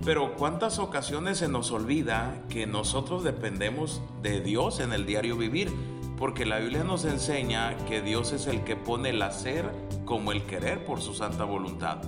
Pero 0.05 0.35
cuántas 0.35 0.79
ocasiones 0.79 1.39
se 1.39 1.49
nos 1.49 1.71
olvida 1.73 2.43
que 2.49 2.67
nosotros 2.67 3.23
dependemos 3.23 4.01
de 4.23 4.41
Dios 4.41 4.81
en 4.81 4.95
el 4.95 5.05
diario 5.05 5.37
vivir, 5.37 5.71
porque 6.17 6.47
la 6.47 6.59
Biblia 6.59 6.85
nos 6.85 7.05
enseña 7.05 7.77
que 7.87 8.01
Dios 8.01 8.33
es 8.33 8.47
el 8.47 8.65
que 8.65 8.77
pone 8.77 9.11
el 9.11 9.21
hacer 9.21 9.71
como 10.07 10.33
el 10.33 10.45
querer 10.45 10.85
por 10.85 11.03
su 11.03 11.13
santa 11.13 11.45
voluntad. 11.45 11.99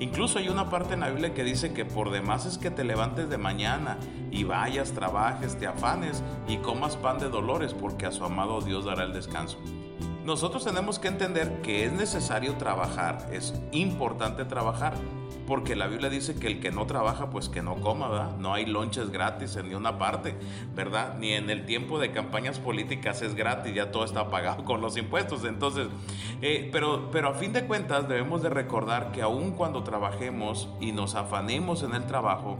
Incluso 0.00 0.38
hay 0.38 0.48
una 0.48 0.70
parte 0.70 0.94
en 0.94 1.00
la 1.00 1.10
Biblia 1.10 1.34
que 1.34 1.44
dice 1.44 1.72
que 1.72 1.84
por 1.84 2.10
demás 2.10 2.46
es 2.46 2.58
que 2.58 2.70
te 2.70 2.84
levantes 2.84 3.28
de 3.28 3.36
mañana 3.36 3.98
y 4.30 4.44
vayas, 4.44 4.92
trabajes, 4.92 5.58
te 5.58 5.66
afanes 5.66 6.22
y 6.46 6.58
comas 6.58 6.96
pan 6.96 7.18
de 7.18 7.28
dolores, 7.28 7.74
porque 7.74 8.06
a 8.06 8.12
su 8.12 8.24
amado 8.24 8.60
Dios 8.60 8.84
dará 8.84 9.04
el 9.04 9.12
descanso. 9.12 9.58
Nosotros 10.24 10.64
tenemos 10.64 10.98
que 10.98 11.08
entender 11.08 11.60
que 11.62 11.84
es 11.84 11.92
necesario 11.92 12.54
trabajar, 12.56 13.28
es 13.32 13.54
importante 13.72 14.44
trabajar, 14.44 14.94
porque 15.50 15.74
la 15.74 15.88
Biblia 15.88 16.08
dice 16.08 16.36
que 16.36 16.46
el 16.46 16.60
que 16.60 16.70
no 16.70 16.86
trabaja, 16.86 17.28
pues 17.28 17.48
que 17.48 17.60
no 17.60 17.80
coma, 17.80 18.08
¿verdad? 18.08 18.36
No 18.36 18.54
hay 18.54 18.66
lonches 18.66 19.10
gratis 19.10 19.56
en 19.56 19.66
ninguna 19.66 19.98
parte, 19.98 20.36
¿verdad? 20.76 21.16
Ni 21.18 21.32
en 21.32 21.50
el 21.50 21.66
tiempo 21.66 21.98
de 21.98 22.12
campañas 22.12 22.60
políticas 22.60 23.20
es 23.20 23.34
gratis, 23.34 23.74
ya 23.74 23.90
todo 23.90 24.04
está 24.04 24.30
pagado 24.30 24.64
con 24.64 24.80
los 24.80 24.96
impuestos. 24.96 25.44
Entonces, 25.44 25.88
eh, 26.40 26.68
pero, 26.70 27.10
pero 27.10 27.30
a 27.30 27.34
fin 27.34 27.52
de 27.52 27.64
cuentas 27.64 28.08
debemos 28.08 28.44
de 28.44 28.48
recordar 28.48 29.10
que 29.10 29.22
aun 29.22 29.50
cuando 29.50 29.82
trabajemos 29.82 30.68
y 30.80 30.92
nos 30.92 31.16
afanemos 31.16 31.82
en 31.82 31.96
el 31.96 32.06
trabajo, 32.06 32.56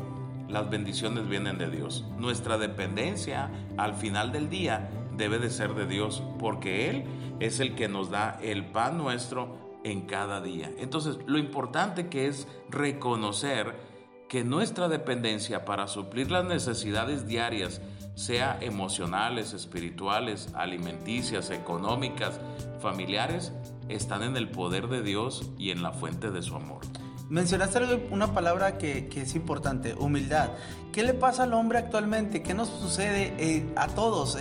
las 0.49 0.69
bendiciones 0.69 1.29
vienen 1.29 1.59
de 1.59 1.71
Dios. 1.71 2.05
Nuestra 2.19 2.59
dependencia 2.59 3.51
al 3.77 3.95
final 3.95 4.33
del 4.33 4.51
día 4.51 4.91
debe 5.17 5.39
de 5.39 5.51
ser 5.51 5.75
de 5.75 5.87
Dios, 5.87 6.25
porque 6.41 6.91
Él 6.91 7.05
es 7.39 7.61
el 7.61 7.77
que 7.77 7.87
nos 7.87 8.11
da 8.11 8.37
el 8.43 8.65
pan 8.65 8.99
nuestro 8.99 9.70
en 9.85 10.03
cada 10.03 10.41
día. 10.41 10.71
Entonces, 10.79 11.19
lo 11.27 11.39
importante 11.39 12.09
que 12.09 12.27
es 12.27 12.47
reconocer 12.69 13.91
que 14.29 14.45
nuestra 14.45 14.89
dependencia 14.89 15.65
para 15.65 15.89
suplir 15.89 16.31
las 16.31 16.45
necesidades 16.45 17.27
diarias, 17.27 17.81
sea 18.15 18.59
emocionales, 18.61 19.55
espirituales, 19.55 20.51
alimenticias, 20.55 21.51
económicas, 21.51 22.41
familiares, 22.81 23.53
están 23.89 24.23
en 24.23 24.37
el 24.37 24.51
poder 24.51 24.89
de 24.89 25.03
Dios 25.03 25.51
y 25.59 25.71
en 25.71 25.83
la 25.83 25.93
fuente 25.93 26.31
de 26.31 26.43
su 26.43 26.55
amor. 26.55 26.83
Mencionaste 27.29 28.09
una 28.11 28.35
palabra 28.35 28.77
que, 28.77 29.09
es 29.15 29.35
importante, 29.35 29.95
humildad. 29.95 30.51
¿Qué 30.93 31.03
le 31.03 31.15
pasa 31.15 31.45
al 31.45 31.55
hombre 31.55 31.79
actualmente? 31.79 32.43
¿Qué 32.43 32.55
nos 32.55 32.69
sucede 32.69 33.35
eh, 33.39 33.73
a 33.77 33.87
todos? 33.87 34.37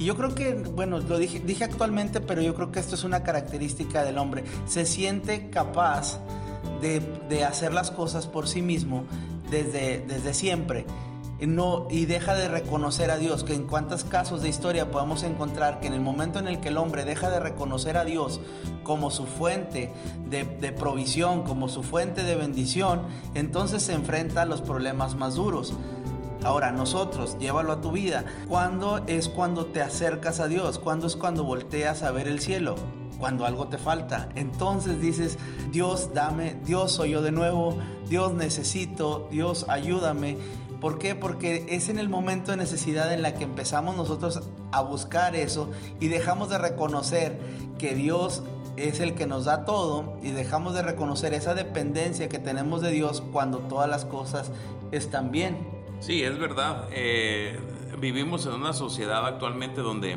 Y 0.00 0.06
yo 0.06 0.16
creo 0.16 0.34
que, 0.34 0.54
bueno, 0.54 0.98
lo 0.98 1.18
dije, 1.18 1.40
dije 1.40 1.62
actualmente, 1.62 2.22
pero 2.22 2.40
yo 2.40 2.54
creo 2.54 2.72
que 2.72 2.80
esto 2.80 2.94
es 2.94 3.04
una 3.04 3.22
característica 3.22 4.02
del 4.02 4.16
hombre. 4.16 4.44
Se 4.66 4.86
siente 4.86 5.50
capaz 5.50 6.18
de, 6.80 7.00
de 7.28 7.44
hacer 7.44 7.74
las 7.74 7.90
cosas 7.90 8.26
por 8.26 8.48
sí 8.48 8.62
mismo 8.62 9.04
desde, 9.50 10.00
desde 10.08 10.32
siempre 10.32 10.86
no, 11.46 11.86
y 11.90 12.04
deja 12.04 12.34
de 12.34 12.48
reconocer 12.48 13.10
a 13.10 13.16
Dios, 13.16 13.44
que 13.44 13.54
en 13.54 13.66
cuántos 13.66 14.04
casos 14.04 14.42
de 14.42 14.48
historia 14.48 14.90
podemos 14.90 15.22
encontrar 15.22 15.80
que 15.80 15.86
en 15.86 15.94
el 15.94 16.00
momento 16.00 16.38
en 16.38 16.48
el 16.48 16.60
que 16.60 16.68
el 16.68 16.76
hombre 16.76 17.04
deja 17.04 17.30
de 17.30 17.40
reconocer 17.40 17.96
a 17.96 18.04
Dios 18.04 18.40
como 18.82 19.10
su 19.10 19.26
fuente 19.26 19.90
de, 20.28 20.44
de 20.44 20.72
provisión, 20.72 21.42
como 21.42 21.68
su 21.68 21.82
fuente 21.82 22.24
de 22.24 22.36
bendición, 22.36 23.02
entonces 23.34 23.82
se 23.82 23.94
enfrenta 23.94 24.42
a 24.42 24.46
los 24.46 24.60
problemas 24.60 25.14
más 25.14 25.34
duros. 25.34 25.72
Ahora, 26.42 26.72
nosotros, 26.72 27.36
llévalo 27.38 27.72
a 27.72 27.80
tu 27.80 27.92
vida. 27.92 28.24
¿Cuándo 28.48 29.02
es 29.06 29.28
cuando 29.28 29.66
te 29.66 29.82
acercas 29.82 30.40
a 30.40 30.48
Dios? 30.48 30.78
¿Cuándo 30.78 31.06
es 31.06 31.16
cuando 31.16 31.44
volteas 31.44 32.02
a 32.02 32.10
ver 32.12 32.28
el 32.28 32.40
cielo? 32.40 32.76
Cuando 33.18 33.44
algo 33.44 33.68
te 33.68 33.76
falta. 33.76 34.30
Entonces 34.34 35.02
dices, 35.02 35.38
Dios, 35.70 36.14
dame, 36.14 36.56
Dios 36.64 36.92
soy 36.92 37.10
yo 37.10 37.20
de 37.20 37.30
nuevo, 37.30 37.76
Dios 38.08 38.32
necesito, 38.32 39.28
Dios 39.30 39.66
ayúdame. 39.68 40.38
¿Por 40.80 40.98
qué? 40.98 41.14
Porque 41.14 41.66
es 41.68 41.90
en 41.90 41.98
el 41.98 42.08
momento 42.08 42.52
de 42.52 42.56
necesidad 42.56 43.12
en 43.12 43.20
la 43.20 43.34
que 43.34 43.44
empezamos 43.44 43.96
nosotros 43.96 44.40
a 44.72 44.80
buscar 44.80 45.36
eso 45.36 45.68
y 46.00 46.08
dejamos 46.08 46.48
de 46.48 46.56
reconocer 46.56 47.38
que 47.78 47.94
Dios 47.94 48.42
es 48.78 49.00
el 49.00 49.14
que 49.14 49.26
nos 49.26 49.44
da 49.44 49.66
todo 49.66 50.16
y 50.22 50.30
dejamos 50.30 50.72
de 50.72 50.80
reconocer 50.80 51.34
esa 51.34 51.54
dependencia 51.54 52.30
que 52.30 52.38
tenemos 52.38 52.80
de 52.80 52.92
Dios 52.92 53.22
cuando 53.30 53.58
todas 53.58 53.90
las 53.90 54.06
cosas 54.06 54.50
están 54.90 55.30
bien. 55.30 55.79
Sí, 56.00 56.22
es 56.22 56.38
verdad. 56.38 56.88
Eh, 56.92 57.58
vivimos 57.98 58.46
en 58.46 58.54
una 58.54 58.72
sociedad 58.72 59.26
actualmente 59.26 59.82
donde 59.82 60.16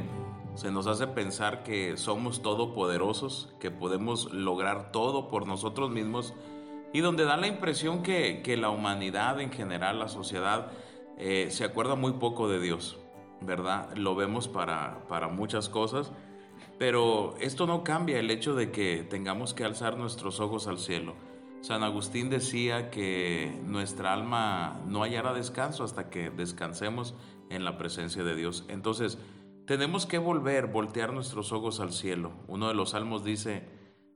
se 0.55 0.71
nos 0.71 0.87
hace 0.87 1.07
pensar 1.07 1.63
que 1.63 1.97
somos 1.97 2.41
todopoderosos, 2.41 3.53
que 3.59 3.69
podemos 3.69 4.31
lograr 4.31 4.93
todo 4.93 5.27
por 5.27 5.45
nosotros 5.45 5.91
mismos 5.91 6.33
y 6.93 7.01
donde 7.01 7.25
da 7.25 7.35
la 7.35 7.47
impresión 7.47 8.01
que, 8.01 8.41
la 8.57 8.69
humanidad 8.69 9.41
en 9.41 9.51
general, 9.51 9.99
la 9.99 10.07
sociedad, 10.07 10.71
eh, 11.17 11.47
se 11.49 11.65
acuerda 11.65 11.95
muy 11.95 12.13
poco 12.13 12.47
de 12.47 12.61
Dios, 12.61 12.97
¿verdad? 13.41 13.93
Lo 13.97 14.15
vemos 14.15 14.47
para, 14.47 15.03
para 15.09 15.27
muchas 15.27 15.67
cosas, 15.67 16.13
pero 16.79 17.35
esto 17.41 17.67
no 17.67 17.83
cambia 17.83 18.19
el 18.19 18.31
hecho 18.31 18.55
de 18.55 18.71
que 18.71 19.03
tengamos 19.03 19.53
que 19.53 19.65
alzar 19.65 19.97
nuestros 19.97 20.39
ojos 20.39 20.67
al 20.67 20.79
cielo. 20.79 21.13
San 21.63 21.81
Agustín 21.81 22.29
decía 22.29 22.89
que 22.89 23.57
nuestra 23.65 24.11
alma 24.11 24.81
no 24.85 25.01
hallará 25.01 25.33
descanso 25.33 25.85
hasta 25.85 26.09
que 26.09 26.29
descansemos 26.29 27.15
en 27.49 27.63
la 27.63 27.77
presencia 27.77 28.25
de 28.25 28.35
Dios. 28.35 28.65
Entonces, 28.67 29.17
tenemos 29.65 30.05
que 30.05 30.17
volver, 30.17 30.67
voltear 30.67 31.13
nuestros 31.13 31.53
ojos 31.53 31.79
al 31.79 31.93
cielo. 31.93 32.33
Uno 32.49 32.67
de 32.67 32.73
los 32.73 32.89
salmos 32.89 33.23
dice, 33.23 33.65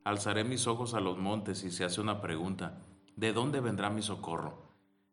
Alzaré 0.03 0.43
mis 0.43 0.67
ojos 0.67 0.93
a 0.93 0.99
los 0.99 1.17
montes 1.17 1.63
y 1.63 1.71
se 1.71 1.85
hace 1.85 2.01
una 2.01 2.19
pregunta, 2.19 2.81
¿de 3.15 3.31
dónde 3.31 3.61
vendrá 3.61 3.89
mi 3.89 4.01
socorro? 4.01 4.63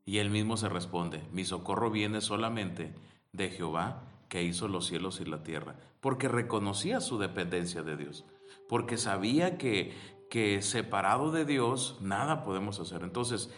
Y 0.04 0.18
él 0.18 0.30
mismo 0.30 0.56
se 0.56 0.68
responde, 0.68 1.22
mi 1.30 1.44
socorro 1.44 1.88
viene 1.88 2.20
solamente 2.20 2.96
de 3.32 3.50
Jehová 3.50 4.02
que 4.28 4.42
hizo 4.42 4.66
los 4.66 4.86
cielos 4.86 5.20
y 5.20 5.24
la 5.24 5.44
tierra, 5.44 5.76
porque 6.00 6.26
reconocía 6.26 7.00
su 7.00 7.16
dependencia 7.16 7.84
de 7.84 7.96
Dios, 7.96 8.24
porque 8.68 8.96
sabía 8.96 9.56
que, 9.56 9.94
que 10.30 10.62
separado 10.62 11.30
de 11.30 11.44
Dios 11.44 11.98
nada 12.00 12.44
podemos 12.44 12.80
hacer. 12.80 13.02
Entonces, 13.02 13.50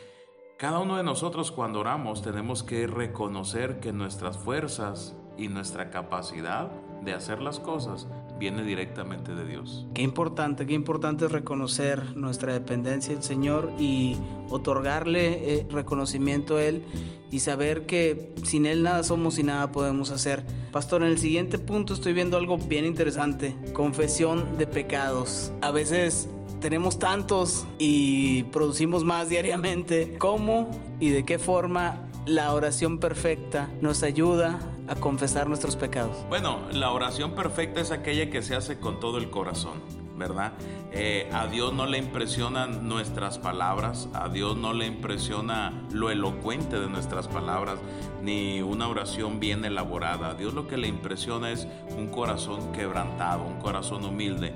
cada 0.59 0.79
uno 0.79 0.97
de 0.97 1.03
nosotros 1.03 1.53
cuando 1.53 1.81
oramos 1.81 2.23
tenemos 2.23 2.63
que 2.63 2.87
reconocer 2.87 3.79
que 3.81 3.93
nuestras 3.93 4.39
fuerzas 4.39 5.15
y 5.37 5.49
nuestra 5.49 5.91
capacidad 5.91 6.71
de 7.05 7.13
hacer 7.13 7.41
las 7.41 7.61
cosas 7.61 8.09
viene 8.39 8.63
directamente 8.63 9.35
de 9.35 9.47
Dios. 9.47 9.87
Qué 9.95 10.03
importante, 10.03 10.67
qué 10.67 10.75
importante 10.75 11.27
es 11.27 11.33
reconocer 11.33 12.17
nuestra 12.17 12.53
dependencia 12.53 13.15
del 13.15 13.23
Señor 13.23 13.71
y 13.79 14.17
otorgarle 14.51 15.59
eh, 15.59 15.67
reconocimiento 15.71 16.57
a 16.57 16.65
Él 16.65 16.85
y 17.31 17.41
saber 17.41 17.87
que 17.87 18.35
sin 18.43 18.67
Él 18.67 18.83
nada 18.83 19.03
somos 19.05 19.39
y 19.39 19.43
nada 19.43 19.73
podemos 19.73 20.11
hacer. 20.11 20.45
Pastor, 20.73 21.03
en 21.03 21.09
el 21.09 21.19
siguiente 21.19 21.59
punto 21.59 21.95
estoy 21.95 22.13
viendo 22.13 22.37
algo 22.37 22.59
bien 22.59 22.85
interesante, 22.85 23.57
confesión 23.73 24.59
de 24.59 24.67
pecados. 24.67 25.53
A 25.63 25.71
veces 25.71 26.29
tenemos 26.61 26.99
tantos 26.99 27.67
y 27.79 28.45
producimos 28.45 29.05
más 29.05 29.29
diariamente. 29.31 30.17
¿Cómo 30.19 30.71
y 31.01 31.11
de 31.11 31.25
qué 31.25 31.39
forma 31.39 32.07
la 32.27 32.53
oración 32.53 32.99
perfecta 32.99 33.69
nos 33.81 34.03
ayuda 34.03 34.59
a 34.89 34.97
confesar 34.97 35.49
nuestros 35.49 35.77
pecados? 35.77 36.17
Bueno, 36.29 36.61
la 36.73 36.91
oración 36.91 37.35
perfecta 37.35 37.81
es 37.81 37.91
aquella 37.91 38.31
que 38.31 38.43
se 38.43 38.55
hace 38.57 38.79
con 38.79 39.01
todo 39.01 39.19
el 39.19 39.31
corazón, 39.31 39.81
¿verdad? 40.17 40.53
Eh, 40.93 41.29
a 41.33 41.47
Dios 41.47 41.73
no 41.73 41.87
le 41.87 41.99
impresionan 41.99 42.89
nuestras 42.89 43.39
palabras, 43.39 44.09
a 44.13 44.29
Dios 44.29 44.57
no 44.57 44.73
le 44.73 44.87
impresiona 44.87 45.87
lo 45.93 46.11
elocuente 46.11 46.81
de 46.81 46.89
nuestras 46.89 47.29
palabras, 47.29 47.79
ni 48.23 48.61
una 48.61 48.89
oración 48.89 49.39
bien 49.39 49.65
elaborada. 49.65 50.31
A 50.31 50.35
Dios 50.35 50.55
lo 50.55 50.67
que 50.67 50.77
le 50.77 50.89
impresiona 50.89 51.51
es 51.51 51.69
un 51.97 52.09
corazón 52.09 52.73
quebrantado, 52.73 53.45
un 53.45 53.61
corazón 53.61 54.05
humilde. 54.05 54.55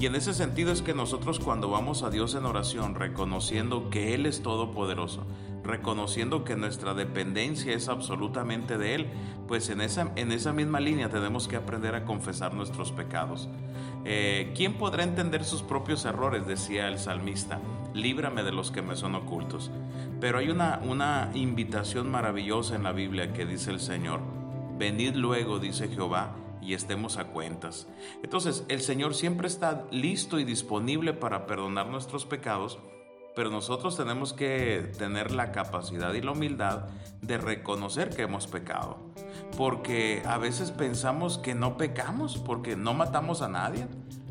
Y 0.00 0.06
en 0.06 0.14
ese 0.14 0.32
sentido 0.32 0.70
es 0.70 0.80
que 0.80 0.94
nosotros 0.94 1.40
cuando 1.40 1.68
vamos 1.70 2.04
a 2.04 2.10
Dios 2.10 2.36
en 2.36 2.46
oración, 2.46 2.94
reconociendo 2.94 3.90
que 3.90 4.14
Él 4.14 4.26
es 4.26 4.42
todopoderoso, 4.42 5.26
reconociendo 5.64 6.44
que 6.44 6.54
nuestra 6.54 6.94
dependencia 6.94 7.74
es 7.74 7.88
absolutamente 7.88 8.78
de 8.78 8.94
Él, 8.94 9.06
pues 9.48 9.68
en 9.70 9.80
esa, 9.80 10.12
en 10.14 10.30
esa 10.30 10.52
misma 10.52 10.78
línea 10.78 11.08
tenemos 11.08 11.48
que 11.48 11.56
aprender 11.56 11.96
a 11.96 12.04
confesar 12.04 12.54
nuestros 12.54 12.92
pecados. 12.92 13.48
Eh, 14.04 14.52
¿Quién 14.56 14.74
podrá 14.74 15.02
entender 15.02 15.44
sus 15.44 15.62
propios 15.62 16.04
errores? 16.04 16.46
Decía 16.46 16.86
el 16.86 17.00
salmista, 17.00 17.58
líbrame 17.92 18.44
de 18.44 18.52
los 18.52 18.70
que 18.70 18.82
me 18.82 18.94
son 18.94 19.16
ocultos. 19.16 19.72
Pero 20.20 20.38
hay 20.38 20.48
una, 20.48 20.80
una 20.84 21.32
invitación 21.34 22.08
maravillosa 22.08 22.76
en 22.76 22.84
la 22.84 22.92
Biblia 22.92 23.32
que 23.32 23.46
dice 23.46 23.72
el 23.72 23.80
Señor, 23.80 24.20
venid 24.78 25.16
luego, 25.16 25.58
dice 25.58 25.88
Jehová, 25.88 26.36
y 26.60 26.74
estemos 26.74 27.16
a 27.16 27.26
cuentas. 27.26 27.88
Entonces, 28.22 28.64
el 28.68 28.80
Señor 28.80 29.14
siempre 29.14 29.46
está 29.46 29.86
listo 29.90 30.38
y 30.38 30.44
disponible 30.44 31.12
para 31.12 31.46
perdonar 31.46 31.86
nuestros 31.88 32.26
pecados, 32.26 32.78
pero 33.34 33.50
nosotros 33.50 33.96
tenemos 33.96 34.32
que 34.32 34.92
tener 34.98 35.30
la 35.30 35.52
capacidad 35.52 36.12
y 36.14 36.20
la 36.20 36.32
humildad 36.32 36.86
de 37.22 37.38
reconocer 37.38 38.10
que 38.10 38.22
hemos 38.22 38.46
pecado. 38.46 38.98
Porque 39.56 40.22
a 40.26 40.38
veces 40.38 40.72
pensamos 40.72 41.38
que 41.38 41.54
no 41.54 41.76
pecamos 41.76 42.38
porque 42.38 42.76
no 42.76 42.94
matamos 42.94 43.42
a 43.42 43.48
nadie. 43.48 43.86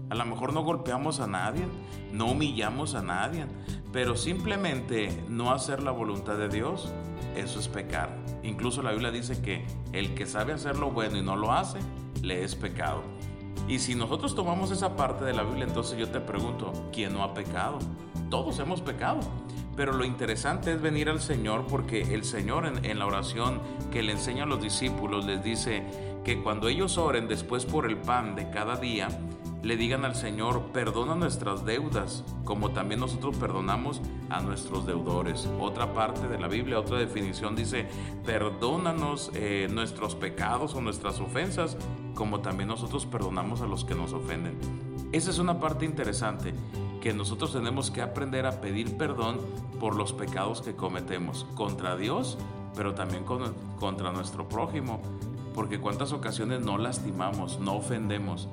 A 0.10 0.16
lo 0.16 0.26
mejor 0.26 0.54
no 0.54 0.64
golpeamos 0.64 1.20
a 1.20 1.28
nadie, 1.28 1.66
no 2.12 2.28
humillamos 2.28 2.96
a 2.96 3.02
nadie, 3.02 3.46
pero 3.92 4.16
simplemente 4.16 5.24
no 5.28 5.52
hacer 5.52 5.84
la 5.84 5.92
voluntad 5.92 6.38
de 6.38 6.50
Dios, 6.50 6.92
eso 7.36 7.60
es 7.60 7.68
pecar. 7.68 8.18
Incluso 8.44 8.82
la 8.82 8.92
Biblia 8.92 9.12
dice 9.12 9.42
que 9.42 9.66
el 9.94 10.16
que 10.16 10.26
sabe 10.26 10.54
hacer 10.54 10.78
lo 10.78 10.92
bueno 10.92 11.18
y 11.18 11.22
no 11.22 11.36
lo 11.36 11.52
hace, 11.52 11.80
le 12.28 12.44
es 12.44 12.56
pecado. 12.56 13.04
Y 13.68 13.80
si 13.80 13.96
nosotros 13.96 14.36
tomamos 14.36 14.72
esa 14.72 14.96
parte 14.96 15.26
de 15.26 15.34
la 15.34 15.44
Biblia, 15.44 15.66
entonces 15.66 15.98
yo 15.98 16.08
te 16.10 16.20
pregunto, 16.20 16.72
¿quién 16.94 17.14
no 17.14 17.24
ha 17.24 17.34
pecado? 17.34 17.80
Todos 18.30 18.60
hemos 18.60 18.82
pecado. 18.82 19.20
Pero 19.76 19.94
lo 19.94 20.06
interesante 20.06 20.74
es 20.74 20.82
venir 20.82 21.08
al 21.08 21.22
Señor 21.22 21.66
porque 21.68 22.14
el 22.14 22.24
Señor 22.24 22.66
en, 22.66 23.00
la 23.00 23.06
oración 23.06 23.62
que 23.92 24.02
le 24.02 24.14
enseña 24.14 24.44
a 24.44 24.48
los 24.48 24.62
discípulos 24.62 25.26
les 25.26 25.44
dice 25.44 25.84
que 26.24 26.42
cuando 26.42 26.68
ellos 26.68 26.98
oren 26.98 27.28
después 27.28 27.66
por 27.66 27.86
el 27.86 27.98
pan 27.98 28.36
de 28.36 28.50
cada 28.50 28.78
día, 28.78 29.08
le 29.68 29.76
digan 29.76 30.06
al 30.06 30.16
Señor, 30.16 30.72
perdona 30.72 31.14
nuestras 31.14 31.66
deudas, 31.66 32.24
como 32.46 32.72
también 32.72 33.02
nosotros 33.02 33.36
perdonamos 33.36 34.02
a 34.30 34.40
nuestros 34.40 34.88
deudores. 34.88 35.46
Otra 35.60 35.94
parte 35.94 36.30
de 36.30 36.40
la 36.40 36.48
Biblia, 36.48 36.80
otra 36.80 36.98
definición 36.98 37.54
dice, 37.54 37.86
perdónanos 38.26 39.30
eh, 39.34 39.68
nuestros 39.70 40.16
pecados 40.16 40.74
o 40.74 40.80
nuestras 40.80 41.20
ofensas, 41.20 41.76
como 42.16 42.40
también 42.40 42.70
nosotros 42.70 43.06
perdonamos 43.06 43.60
a 43.60 43.68
los 43.68 43.84
que 43.84 43.94
nos 43.94 44.14
ofenden. 44.14 44.58
Esa 45.12 45.32
es 45.32 45.38
una 45.38 45.60
parte 45.60 45.84
interesante, 45.84 46.54
que 47.02 47.12
nosotros 47.12 47.52
tenemos 47.52 47.92
que 47.92 48.02
aprender 48.02 48.46
a 48.46 48.62
pedir 48.62 48.96
perdón 48.96 49.42
por 49.82 49.98
los 49.98 50.14
pecados 50.14 50.62
que 50.62 50.78
cometemos 50.78 51.46
contra 51.56 51.98
Dios, 51.98 52.38
pero 52.74 52.94
también 52.94 53.26
contra 53.26 54.14
nuestro 54.14 54.48
prójimo, 54.48 55.02
porque 55.54 55.82
cuántas 55.82 56.14
ocasiones 56.14 56.62
no 56.62 56.78
lastimamos, 56.78 57.60
no 57.60 57.74
ofendemos 57.76 58.48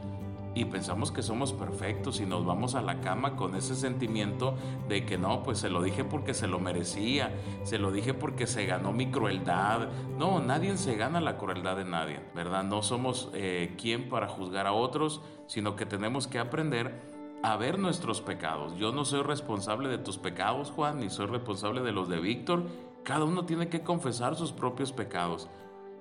y 0.55 0.65
pensamos 0.67 1.11
que 1.11 1.23
somos 1.23 1.53
perfectos 1.53 2.21
y 2.21 2.27
nos 2.27 2.47
vamos 2.47 2.75
a 2.75 2.83
la 2.83 3.01
cama 3.01 3.35
con 3.35 3.57
ese 3.57 3.75
sentimiento 3.75 4.55
de 4.89 5.05
que 5.05 5.19
no, 5.19 5.43
pues 5.43 5.59
se 5.59 5.69
lo 5.69 5.83
dije 5.83 6.05
porque 6.05 6.33
se 6.33 6.47
lo 6.47 6.61
merecía, 6.61 7.35
se 7.65 7.79
lo 7.79 7.91
dije 7.91 8.15
porque 8.15 8.47
se 8.47 8.65
ganó 8.65 8.93
mi 8.93 9.11
crueldad. 9.11 9.89
No, 10.17 10.41
nadie 10.41 10.77
se 10.77 10.95
gana 10.95 11.21
la 11.21 11.39
crueldad 11.39 11.77
de 11.77 11.85
nadie, 11.85 12.21
¿verdad? 12.35 12.63
No 12.63 12.83
somos 12.83 13.31
eh, 13.35 13.75
quien 13.81 14.09
para 14.09 14.29
juzgar 14.29 14.67
a 14.67 14.73
otros, 14.73 15.23
sino 15.47 15.75
que 15.75 15.87
tenemos 15.87 16.29
que 16.29 16.39
aprender 16.39 17.03
a 17.43 17.57
ver 17.57 17.79
nuestros 17.79 18.21
pecados. 18.21 18.77
Yo 18.77 18.93
no 18.93 19.05
soy 19.05 19.23
responsable 19.23 19.89
de 19.89 19.99
tus 19.99 20.19
pecados, 20.19 20.71
Juan, 20.71 21.01
ni 21.01 21.11
soy 21.11 21.27
responsable 21.27 21.83
de 21.83 21.93
los 21.93 22.09
de 22.09 22.21
Víctor. 22.21 22.65
Cada 23.03 23.25
uno 23.25 23.45
tiene 23.45 23.69
que 23.69 23.83
confesar 23.83 24.37
sus 24.37 24.53
propios 24.53 24.93
pecados. 24.93 25.49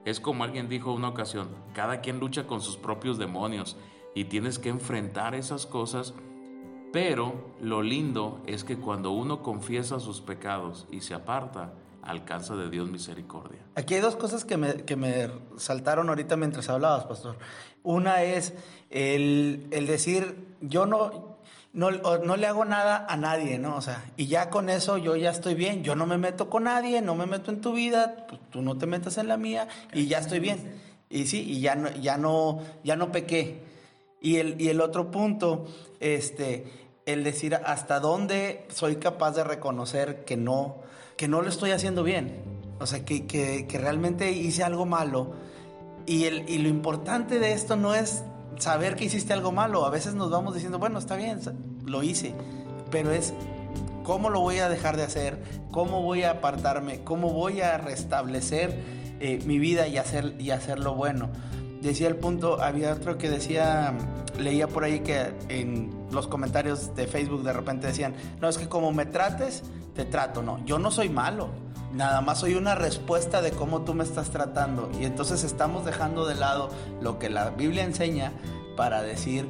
Es 0.06 0.20
como 0.20 0.44
alguien 0.44 0.70
dijo 0.70 0.94
una 0.94 1.08
ocasión, 1.08 1.50
cada 1.74 2.02
quien 2.02 2.20
lucha 2.20 2.46
con 2.46 2.62
sus 2.62 2.78
propios 2.78 3.18
demonios 3.18 3.78
y 4.16 4.26
tienes 4.26 4.60
que 4.60 4.70
enfrentar 4.70 5.36
esas 5.36 5.66
cosas, 5.66 6.14
pero 6.92 7.34
lo 7.60 7.82
lindo 7.82 8.42
es 8.46 8.64
que 8.64 8.78
cuando 8.78 9.12
uno 9.12 9.42
confiesa 9.42 10.00
sus 10.00 10.22
pecados 10.22 10.86
y 10.92 11.02
se 11.02 11.14
aparta, 11.14 11.74
alcanza 12.04 12.56
de 12.56 12.70
Dios 12.70 12.90
misericordia. 12.90 13.60
Aquí 13.76 13.96
hay 13.96 14.02
dos 14.02 14.16
cosas 14.16 14.46
que 14.46 14.58
me, 14.58 14.84
que 14.84 14.96
me 14.96 15.30
saltaron 15.58 16.10
ahorita 16.10 16.36
mientras 16.36 16.70
hablabas, 16.70 17.06
pastor. 17.06 17.38
Una 17.82 18.24
es 18.24 18.54
el, 18.90 19.68
el 19.72 19.88
decir, 19.88 20.56
yo 20.62 20.86
no, 20.86 21.38
no, 21.74 21.92
no 21.92 22.38
le 22.38 22.48
hago 22.48 22.66
nada 22.66 23.06
a 23.10 23.18
nadie, 23.18 23.58
¿no? 23.58 23.76
O 23.76 23.82
sea, 23.82 24.04
y 24.18 24.28
ya 24.28 24.50
con 24.50 24.70
eso 24.70 24.98
yo 24.98 25.16
ya 25.16 25.32
estoy 25.32 25.56
bien. 25.56 25.84
Yo 25.84 25.96
no 25.96 26.06
me 26.06 26.18
meto 26.18 26.50
con 26.50 26.66
nadie, 26.66 27.02
no 27.02 27.16
me 27.16 27.26
meto 27.26 27.52
en 27.52 27.62
tu 27.62 27.74
vida, 27.74 28.26
pues, 28.28 28.40
tú 28.52 28.62
no 28.62 28.78
te 28.78 28.86
metas 28.86 29.18
en 29.18 29.28
la 29.28 29.38
mía 29.38 29.68
y 29.94 30.08
ya 30.08 30.20
estoy 30.20 30.40
bien. 30.40 30.80
Y 31.10 31.26
sí, 31.28 31.42
y 31.42 31.62
ya 31.62 31.76
no, 31.76 31.90
ya 31.90 32.18
no, 32.18 32.60
ya 32.84 32.96
no 32.96 33.12
pequé. 33.12 33.73
Y 34.24 34.38
el, 34.38 34.60
y 34.60 34.70
el 34.70 34.82
otro 34.82 35.12
punto, 35.12 35.66
este, 36.00 36.66
el 37.06 37.26
decir 37.26 37.56
hasta 37.56 38.00
dónde 38.00 38.66
soy 38.70 38.96
capaz 38.96 39.32
de 39.32 39.44
reconocer 39.44 40.24
que 40.24 40.38
no, 40.38 40.78
que 41.18 41.28
no 41.28 41.42
lo 41.42 41.50
estoy 41.50 41.72
haciendo 41.72 42.04
bien. 42.04 42.42
O 42.80 42.86
sea, 42.86 43.04
que, 43.06 43.28
que, 43.28 43.78
realmente 43.78 44.32
hice 44.32 44.64
algo 44.64 44.86
malo. 44.86 45.34
Y, 46.06 46.24
el, 46.24 46.50
y 46.50 46.58
lo 46.60 46.70
importante 46.70 47.38
de 47.38 47.52
esto 47.52 47.76
no 47.76 47.94
es 47.94 48.24
saber 48.58 48.96
que 48.96 49.06
hiciste 49.06 49.34
algo 49.34 49.52
malo. 49.52 49.86
A 49.86 49.90
veces 49.90 50.16
nos 50.16 50.32
vamos 50.32 50.54
diciendo, 50.54 50.80
bueno, 50.80 51.00
está 51.00 51.18
bien, 51.18 51.42
lo 51.86 52.02
hice, 52.02 52.34
pero 52.92 53.12
es 53.12 53.34
cómo 54.04 54.30
lo 54.30 54.40
voy 54.40 54.60
a 54.60 54.70
dejar 54.70 54.96
de 54.96 55.04
hacer, 55.04 55.44
cómo 55.72 56.02
voy 56.02 56.24
a 56.24 56.32
apartarme, 56.32 57.04
cómo 57.04 57.32
voy 57.34 57.60
a 57.60 57.78
restablecer 57.78 58.80
eh, 59.20 59.40
mi 59.46 59.60
vida 59.60 59.88
y, 59.88 59.98
hacer, 59.98 60.36
y 60.40 60.52
hacerlo 60.52 60.96
bueno. 60.96 61.30
Decía 61.84 62.08
el 62.08 62.16
punto, 62.16 62.62
había 62.62 62.94
otro 62.94 63.18
que 63.18 63.30
decía, 63.30 63.94
leía 64.40 64.70
por 64.70 64.86
ahí 64.86 65.02
que 65.02 65.34
en 65.50 65.94
los 66.12 66.28
comentarios 66.28 66.96
de 66.96 67.08
Facebook 67.08 67.44
de 67.44 67.52
repente 67.52 67.88
decían, 67.88 68.16
no, 68.40 68.48
es 68.48 68.58
que 68.58 68.70
como 68.70 68.94
me 68.94 69.06
trates, 69.06 69.64
te 69.94 70.06
trato. 70.06 70.42
No, 70.42 70.64
yo 70.66 70.80
no 70.80 70.92
soy 70.92 71.10
malo. 71.10 71.50
Nada 71.92 72.22
más 72.22 72.40
soy 72.40 72.56
una 72.56 72.74
respuesta 72.74 73.42
de 73.42 73.52
cómo 73.52 73.82
tú 73.82 73.94
me 73.94 74.06
estás 74.06 74.30
tratando. 74.30 74.90
Y 74.98 75.04
entonces 75.04 75.44
estamos 75.44 75.84
dejando 75.84 76.26
de 76.26 76.36
lado 76.36 76.70
lo 77.02 77.20
que 77.20 77.30
la 77.30 77.50
Biblia 77.50 77.84
enseña 77.84 78.32
para 78.78 79.02
decir, 79.02 79.46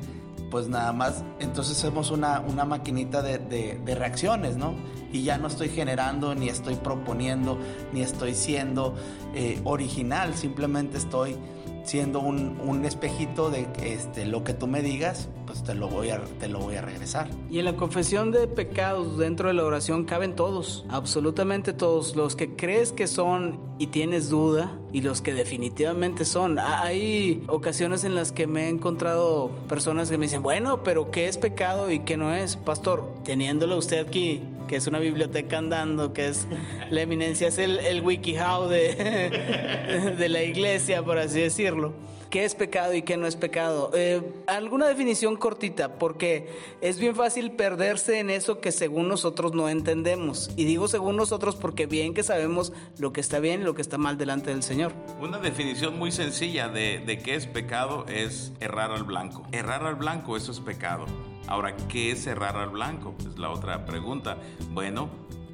pues 0.50 0.68
nada 0.68 0.92
más, 0.92 1.24
entonces 1.40 1.78
somos 1.78 2.10
una, 2.10 2.40
una 2.40 2.66
maquinita 2.66 3.22
de, 3.22 3.38
de, 3.38 3.96
reacciones, 3.96 4.58
¿no? 4.58 4.74
Y 5.12 5.22
ya 5.22 5.38
no 5.38 5.48
estoy 5.48 5.70
generando, 5.70 6.34
ni 6.34 6.50
estoy 6.50 6.76
proponiendo, 6.76 7.60
ni 7.94 8.02
estoy 8.02 8.34
siendo 8.34 8.96
eh, 9.36 9.62
original, 9.64 10.34
simplemente 10.34 10.98
estoy 10.98 11.38
siendo 11.84 12.20
un, 12.20 12.60
un, 12.62 12.86
espejito 12.86 13.50
de 13.50 13.68
este, 13.84 14.26
lo 14.26 14.44
que 14.44 14.54
tú 14.54 14.68
me 14.68 14.82
digas, 14.82 15.30
pues 15.54 15.64
te 15.66 15.76
lo, 15.76 15.88
voy 15.88 16.10
a, 16.10 16.20
te 16.40 16.48
lo 16.48 16.58
voy 16.58 16.78
a 16.78 16.82
regresar. 16.82 17.30
Y 17.48 17.60
en 17.60 17.66
la 17.66 17.76
confesión 17.76 18.32
de 18.32 18.48
pecados 18.48 19.20
dentro 19.20 19.50
de 19.50 19.54
la 19.54 19.64
oración 19.64 20.04
caben 20.04 20.36
todos, 20.36 20.84
absolutamente 20.90 21.74
todos, 21.74 22.16
los 22.16 22.36
que 22.36 22.56
crees 22.56 22.92
que 22.92 23.06
son 23.06 23.60
y 23.78 23.88
tienes 23.88 24.30
duda 24.30 24.76
y 24.92 25.02
los 25.02 25.22
que 25.22 25.32
definitivamente 25.32 26.26
son. 26.26 26.58
Hay 26.58 27.44
ocasiones 27.46 28.04
en 28.04 28.16
las 28.16 28.32
que 28.32 28.48
me 28.48 28.66
he 28.66 28.70
encontrado 28.70 29.52
personas 29.70 30.10
que 30.10 30.18
me 30.18 30.26
dicen, 30.26 30.42
bueno, 30.42 30.82
pero 30.82 31.12
¿qué 31.12 31.28
es 31.28 31.38
pecado 31.38 31.92
y 31.92 32.00
qué 32.00 32.18
no 32.18 32.34
es? 32.34 32.56
Pastor, 32.56 33.14
teniéndolo 33.24 33.78
usted 33.78 34.08
aquí, 34.08 34.42
que 34.68 34.78
es 34.78 34.88
una 34.88 34.98
biblioteca 34.98 35.60
andando, 35.60 36.14
que 36.14 36.30
es 36.30 36.48
la 36.90 37.02
eminencia, 37.02 37.50
es 37.50 37.60
el, 37.60 37.78
el 37.78 38.02
WikiHow 38.02 38.70
de, 38.70 40.16
de 40.18 40.30
la 40.30 40.42
iglesia, 40.42 41.04
por 41.04 41.20
así 41.20 41.42
decirlo 41.42 41.94
qué 42.34 42.46
es 42.46 42.56
pecado 42.56 42.96
y 42.96 43.04
qué 43.04 43.16
no 43.16 43.28
es 43.28 43.36
pecado. 43.36 43.92
Eh, 43.94 44.20
alguna 44.48 44.88
definición 44.88 45.36
cortita, 45.36 46.00
porque 46.00 46.50
es 46.82 46.98
bien 46.98 47.16
fácil 47.16 47.52
perderse 47.52 48.18
en 48.18 48.32
eso 48.32 48.60
que 48.60 48.72
según 48.72 49.08
nosotros 49.08 49.54
no 49.54 49.70
entendemos. 49.70 50.50
Y 50.56 50.66
digo 50.66 50.88
según 50.88 51.16
nosotros 51.16 51.56
porque 51.56 51.86
bien 51.86 52.16
que 52.16 52.24
sabemos 52.24 52.74
lo 52.98 53.14
que 53.14 53.22
está 53.22 53.38
bien 53.38 53.62
y 53.62 53.66
lo 53.66 53.76
que 53.76 53.84
está 53.84 54.00
mal 54.00 54.18
delante 54.18 54.50
del 54.50 54.64
Señor. 54.64 54.94
Una 55.22 55.38
definición 55.38 56.00
muy 56.00 56.12
sencilla 56.12 56.70
de, 56.70 57.04
de 57.06 57.20
qué 57.20 57.36
es 57.36 57.46
pecado 57.46 58.08
es 58.08 58.52
errar 58.60 58.90
al 58.90 59.04
blanco. 59.04 59.44
Errar 59.52 59.86
al 59.86 59.94
blanco, 59.94 60.36
eso 60.36 60.52
es 60.52 60.60
pecado. 60.60 61.06
Ahora, 61.46 61.78
¿qué 61.88 62.10
es 62.10 62.26
errar 62.26 62.58
al 62.58 62.70
blanco? 62.70 63.14
Es 63.30 63.38
la 63.38 63.52
otra 63.52 63.86
pregunta. 63.86 64.40
Bueno, 64.72 65.08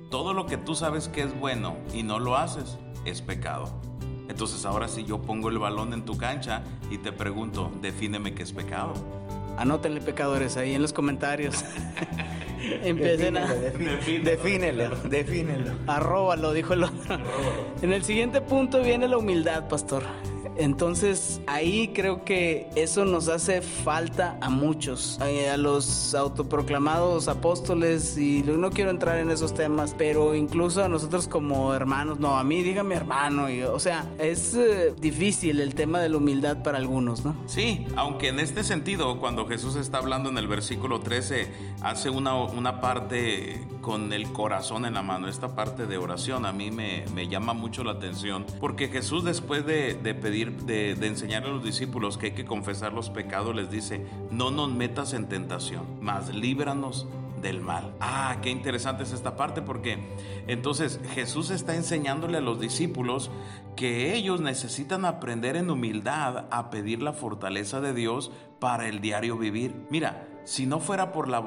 todo 0.10 0.34
lo 0.34 0.46
que 0.46 0.56
tú 0.56 0.76
sabes 0.76 1.10
que 1.10 1.24
es 1.24 1.38
bueno 1.38 1.76
y 1.94 2.04
no 2.04 2.20
lo 2.20 2.38
haces 2.38 2.78
es 3.04 3.22
pecado. 3.22 3.89
Entonces 4.30 4.64
ahora 4.66 4.88
si 4.88 5.04
yo 5.04 5.20
pongo 5.20 5.50
el 5.50 5.58
balón 5.58 5.92
en 5.94 6.06
tu 6.06 6.16
cancha 6.16 6.62
y 6.90 7.00
te 7.00 7.12
pregunto, 7.12 7.72
defíneme 7.82 8.34
qué 8.34 8.44
es 8.44 8.54
pecado. 8.54 8.94
Anótenle 9.58 10.00
pecadores 10.00 10.56
ahí 10.56 10.74
en 10.76 10.82
los 10.82 10.94
comentarios. 10.94 11.66
Empiecen 12.84 13.38
a... 13.38 13.54
Defínelo, 14.24 14.96
defínelo. 15.06 15.74
Arróbalo, 15.88 16.54
dijo 16.54 16.74
el 16.74 16.84
otro. 16.84 17.18
En 17.82 17.92
el 17.92 18.04
siguiente 18.04 18.40
punto 18.42 18.82
viene 18.82 19.08
la 19.08 19.18
humildad, 19.18 19.68
pastor. 19.68 20.04
Entonces 20.60 21.40
ahí 21.48 21.92
creo 21.94 22.26
que 22.26 22.70
eso 22.76 23.06
nos 23.06 23.30
hace 23.30 23.62
falta 23.62 24.38
a 24.42 24.50
muchos, 24.50 25.18
a 25.22 25.56
los 25.56 26.14
autoproclamados 26.14 27.30
apóstoles 27.30 28.18
y 28.18 28.44
no 28.44 28.70
quiero 28.70 28.92
entrar 28.92 29.20
en 29.20 29.32
esos 29.32 29.54
temas, 29.54 29.96
pero 29.98 30.36
incluso 30.36 30.84
a 30.84 30.90
nosotros 30.90 31.30
como 31.30 31.74
hermanos, 31.74 32.20
no, 32.20 32.38
a 32.38 32.44
mí 32.44 32.62
dígame 32.62 32.96
hermano, 32.96 33.50
y, 33.50 33.62
o 33.64 33.80
sea, 33.80 34.06
es 34.20 34.54
eh, 34.54 34.94
difícil 35.00 35.62
el 35.62 35.76
tema 35.76 36.02
de 36.02 36.10
la 36.10 36.18
humildad 36.18 36.62
para 36.62 36.78
algunos, 36.78 37.24
¿no? 37.24 37.38
Sí, 37.46 37.88
aunque 37.96 38.28
en 38.28 38.42
este 38.42 38.64
sentido, 38.66 39.18
cuando 39.20 39.48
Jesús 39.48 39.78
está 39.78 40.00
hablando 40.00 40.30
en 40.30 40.38
el 40.38 40.48
versículo 40.48 41.00
13, 41.00 41.48
hace 41.82 42.10
una, 42.10 42.36
una 42.36 42.82
parte 42.82 43.66
con 43.80 44.12
el 44.12 44.30
corazón 44.34 44.86
en 44.86 44.94
la 44.94 45.04
mano, 45.04 45.30
esta 45.30 45.56
parte 45.56 45.88
de 45.88 45.98
oración 45.98 46.46
a 46.46 46.52
mí 46.52 46.70
me, 46.70 47.06
me 47.16 47.30
llama 47.30 47.54
mucho 47.54 47.86
la 47.86 47.94
atención, 47.94 48.46
porque 48.60 48.90
Jesús 48.90 49.24
después 49.24 49.66
de, 49.66 49.94
de 49.94 50.14
pedir 50.14 50.49
de, 50.50 50.92
enseñar 51.06 51.44
a 51.44 51.50
los 51.50 51.64
discípulos 51.64 52.18
que 52.18 52.28
hay 52.28 52.32
que 52.34 52.46
confesar 52.46 52.94
los 52.94 53.10
pecados, 53.10 53.56
les 53.56 53.70
dice, 53.70 54.06
no 54.32 54.52
nos 54.52 54.72
metas 54.72 55.14
en 55.14 55.28
tentación, 55.28 55.86
mas 56.02 56.34
líbranos 56.34 57.08
del 57.42 57.62
mal. 57.62 57.94
Ah, 58.00 58.38
qué 58.42 58.50
interesante 58.50 59.04
es 59.04 59.14
esta 59.14 59.36
parte 59.36 59.62
porque 59.62 60.00
entonces 60.48 61.00
Jesús 61.14 61.50
está 61.50 61.76
enseñándole 61.76 62.38
a 62.38 62.42
los 62.42 62.60
discípulos 62.60 63.32
que 63.76 64.14
ellos 64.14 64.42
necesitan 64.42 65.06
aprender 65.06 65.56
en 65.56 65.70
humildad 65.70 66.46
a 66.52 66.70
pedir 66.70 67.02
la 67.02 67.14
fortaleza 67.14 67.80
de 67.82 67.94
Dios 67.94 68.32
para 68.60 68.88
el 68.88 69.00
diario 69.00 69.38
vivir. 69.38 69.74
Mira, 69.90 70.28
si 70.50 70.66
no 70.66 70.80
fuera 70.80 71.12
por 71.12 71.28
la, 71.28 71.42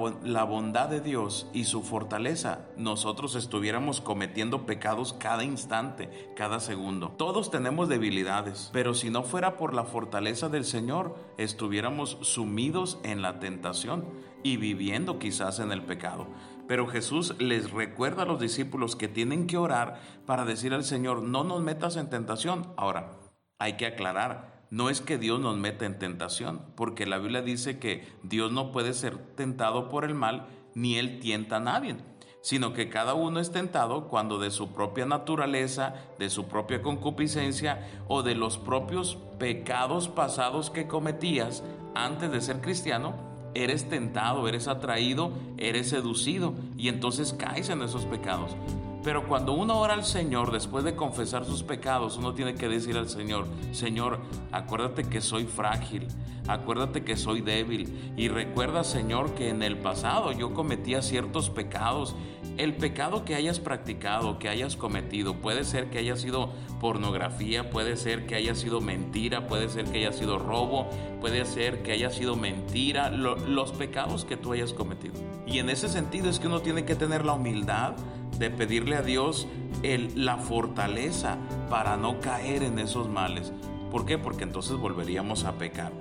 bondad 0.44 0.88
de 0.88 1.00
Dios 1.00 1.48
y 1.52 1.64
su 1.64 1.82
fortaleza, 1.82 2.60
nosotros 2.76 3.34
estuviéramos 3.34 4.00
cometiendo 4.00 4.64
pecados 4.64 5.12
cada 5.12 5.42
instante, 5.42 6.30
cada 6.36 6.60
segundo. 6.60 7.08
Todos 7.18 7.50
tenemos 7.50 7.88
debilidades, 7.88 8.70
pero 8.72 8.94
si 8.94 9.10
no 9.10 9.24
fuera 9.24 9.56
por 9.56 9.74
la 9.74 9.82
fortaleza 9.82 10.48
del 10.48 10.64
Señor, 10.64 11.16
estuviéramos 11.36 12.16
sumidos 12.20 13.00
en 13.02 13.22
la 13.22 13.40
tentación 13.40 14.04
y 14.44 14.56
viviendo 14.56 15.18
quizás 15.18 15.58
en 15.58 15.72
el 15.72 15.82
pecado. 15.82 16.28
Pero 16.68 16.86
Jesús 16.86 17.34
les 17.40 17.72
recuerda 17.72 18.22
a 18.22 18.26
los 18.26 18.38
discípulos 18.38 18.94
que 18.94 19.08
tienen 19.08 19.48
que 19.48 19.56
orar 19.56 20.00
para 20.26 20.44
decir 20.44 20.74
al 20.74 20.84
Señor, 20.84 21.22
no 21.22 21.42
nos 21.42 21.60
metas 21.60 21.96
en 21.96 22.08
tentación. 22.08 22.72
Ahora, 22.76 23.18
hay 23.58 23.72
que 23.72 23.86
aclarar, 23.86 24.51
no 24.72 24.88
es 24.88 25.02
que 25.02 25.18
Dios 25.18 25.38
nos 25.38 25.58
meta 25.58 25.84
en 25.84 25.98
tentación, 25.98 26.62
porque 26.76 27.04
la 27.04 27.18
Biblia 27.18 27.42
dice 27.42 27.78
que 27.78 28.08
Dios 28.22 28.52
no 28.52 28.72
puede 28.72 28.94
ser 28.94 29.18
tentado 29.18 29.90
por 29.90 30.02
el 30.06 30.14
mal, 30.14 30.46
ni 30.74 30.96
Él 30.96 31.18
tienta 31.20 31.56
a 31.56 31.60
nadie, 31.60 31.96
sino 32.40 32.72
que 32.72 32.88
cada 32.88 33.12
uno 33.12 33.38
es 33.38 33.52
tentado 33.52 34.08
cuando 34.08 34.38
de 34.38 34.50
su 34.50 34.72
propia 34.72 35.04
naturaleza, 35.04 35.94
de 36.18 36.30
su 36.30 36.48
propia 36.48 36.80
concupiscencia 36.80 37.86
o 38.08 38.22
de 38.22 38.34
los 38.34 38.56
propios 38.56 39.18
pecados 39.38 40.08
pasados 40.08 40.70
que 40.70 40.86
cometías 40.86 41.62
antes 41.94 42.32
de 42.32 42.40
ser 42.40 42.62
cristiano, 42.62 43.12
eres 43.52 43.90
tentado, 43.90 44.48
eres 44.48 44.68
atraído, 44.68 45.32
eres 45.58 45.90
seducido 45.90 46.54
y 46.78 46.88
entonces 46.88 47.34
caes 47.34 47.68
en 47.68 47.82
esos 47.82 48.06
pecados. 48.06 48.56
Pero 49.02 49.26
cuando 49.26 49.52
uno 49.52 49.80
ora 49.80 49.94
al 49.94 50.04
Señor, 50.04 50.52
después 50.52 50.84
de 50.84 50.94
confesar 50.94 51.44
sus 51.44 51.64
pecados, 51.64 52.16
uno 52.16 52.34
tiene 52.34 52.54
que 52.54 52.68
decir 52.68 52.96
al 52.96 53.08
Señor, 53.08 53.46
Señor, 53.72 54.20
acuérdate 54.52 55.02
que 55.04 55.20
soy 55.20 55.44
frágil, 55.44 56.06
acuérdate 56.46 57.02
que 57.02 57.16
soy 57.16 57.40
débil 57.40 58.12
y 58.16 58.28
recuerda, 58.28 58.84
Señor, 58.84 59.34
que 59.34 59.48
en 59.48 59.64
el 59.64 59.78
pasado 59.78 60.30
yo 60.30 60.54
cometía 60.54 61.02
ciertos 61.02 61.50
pecados. 61.50 62.14
El 62.58 62.74
pecado 62.76 63.24
que 63.24 63.34
hayas 63.34 63.58
practicado, 63.58 64.38
que 64.38 64.48
hayas 64.48 64.76
cometido, 64.76 65.34
puede 65.34 65.64
ser 65.64 65.90
que 65.90 65.98
haya 65.98 66.16
sido 66.16 66.52
pornografía, 66.80 67.70
puede 67.70 67.96
ser 67.96 68.26
que 68.26 68.36
haya 68.36 68.54
sido 68.54 68.80
mentira, 68.80 69.48
puede 69.48 69.68
ser 69.68 69.86
que 69.86 69.98
haya 69.98 70.12
sido 70.12 70.38
robo, 70.38 70.88
puede 71.20 71.44
ser 71.44 71.82
que 71.82 71.92
haya 71.92 72.10
sido 72.10 72.36
mentira, 72.36 73.10
los 73.10 73.72
pecados 73.72 74.24
que 74.24 74.36
tú 74.36 74.52
hayas 74.52 74.72
cometido. 74.72 75.14
Y 75.46 75.58
en 75.58 75.70
ese 75.70 75.88
sentido 75.88 76.28
es 76.28 76.38
que 76.38 76.46
uno 76.46 76.60
tiene 76.60 76.84
que 76.84 76.94
tener 76.94 77.24
la 77.24 77.32
humildad 77.32 77.94
de 78.42 78.50
pedirle 78.50 78.96
a 78.96 79.02
Dios 79.02 79.46
el, 79.84 80.24
la 80.24 80.36
fortaleza 80.36 81.38
para 81.70 81.96
no 81.96 82.18
caer 82.18 82.64
en 82.64 82.80
esos 82.80 83.08
males. 83.08 83.52
¿Por 83.88 84.04
qué? 84.04 84.18
Porque 84.18 84.42
entonces 84.42 84.76
volveríamos 84.76 85.44
a 85.44 85.58
pecar. 85.58 85.92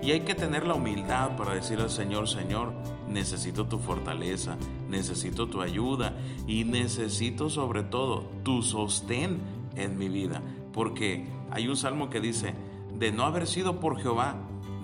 Y 0.00 0.12
hay 0.12 0.20
que 0.20 0.34
tener 0.34 0.66
la 0.66 0.76
humildad 0.76 1.36
para 1.36 1.54
decir 1.54 1.78
al 1.78 1.90
Señor, 1.90 2.26
Señor, 2.26 2.72
necesito 3.06 3.66
tu 3.66 3.78
fortaleza, 3.78 4.56
necesito 4.88 5.48
tu 5.48 5.60
ayuda 5.60 6.16
y 6.46 6.64
necesito 6.64 7.50
sobre 7.50 7.82
todo 7.82 8.24
tu 8.44 8.62
sostén 8.62 9.38
en 9.76 9.98
mi 9.98 10.08
vida. 10.08 10.40
Porque 10.72 11.26
hay 11.50 11.68
un 11.68 11.76
salmo 11.76 12.08
que 12.08 12.22
dice, 12.22 12.54
de 12.98 13.12
no 13.12 13.24
haber 13.24 13.46
sido 13.46 13.78
por 13.78 14.00
Jehová, 14.00 14.36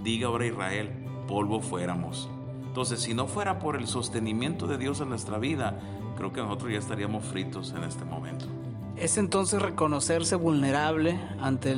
diga 0.04 0.28
ahora 0.28 0.44
Israel, 0.44 0.90
polvo 1.26 1.62
fuéramos. 1.62 2.28
Entonces, 2.66 3.00
si 3.00 3.14
no 3.14 3.26
fuera 3.26 3.58
por 3.58 3.74
el 3.76 3.86
sostenimiento 3.86 4.66
de 4.66 4.76
Dios 4.76 5.00
en 5.00 5.08
nuestra 5.08 5.38
vida, 5.38 5.80
creo 6.16 6.32
que 6.32 6.40
nosotros 6.40 6.72
ya 6.72 6.78
estaríamos 6.78 7.24
fritos 7.24 7.72
en 7.76 7.84
este 7.84 8.04
momento. 8.04 8.46
Es 8.96 9.18
entonces 9.18 9.60
reconocerse 9.60 10.36
vulnerable 10.36 11.20
ante 11.40 11.76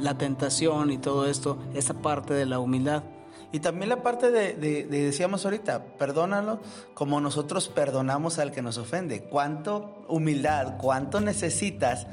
la 0.00 0.16
tentación 0.16 0.90
y 0.90 0.98
todo 0.98 1.26
esto, 1.28 1.58
esa 1.74 1.94
parte 1.94 2.32
de 2.32 2.46
la 2.46 2.58
humildad. 2.58 3.04
Y 3.52 3.60
también 3.60 3.88
la 3.88 4.02
parte 4.02 4.30
de, 4.30 4.54
decíamos 4.86 5.44
ahorita, 5.44 5.96
perdónalo 5.98 6.60
como 6.94 7.20
nosotros 7.20 7.68
perdonamos 7.68 8.38
al 8.38 8.52
que 8.52 8.60
nos 8.60 8.76
ofende. 8.76 9.24
¿Cuánto 9.24 10.04
humildad, 10.08 10.76
cuánto 10.78 11.20
necesitas 11.20 12.06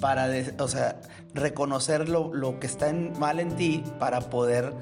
para, 0.00 0.28
o 0.58 0.68
sea, 0.68 1.00
reconocer 1.34 2.08
lo, 2.08 2.32
lo 2.34 2.60
que 2.60 2.66
está 2.66 2.92
mal 3.18 3.40
en 3.40 3.56
ti 3.56 3.82
para 3.98 4.20
poder 4.20 4.72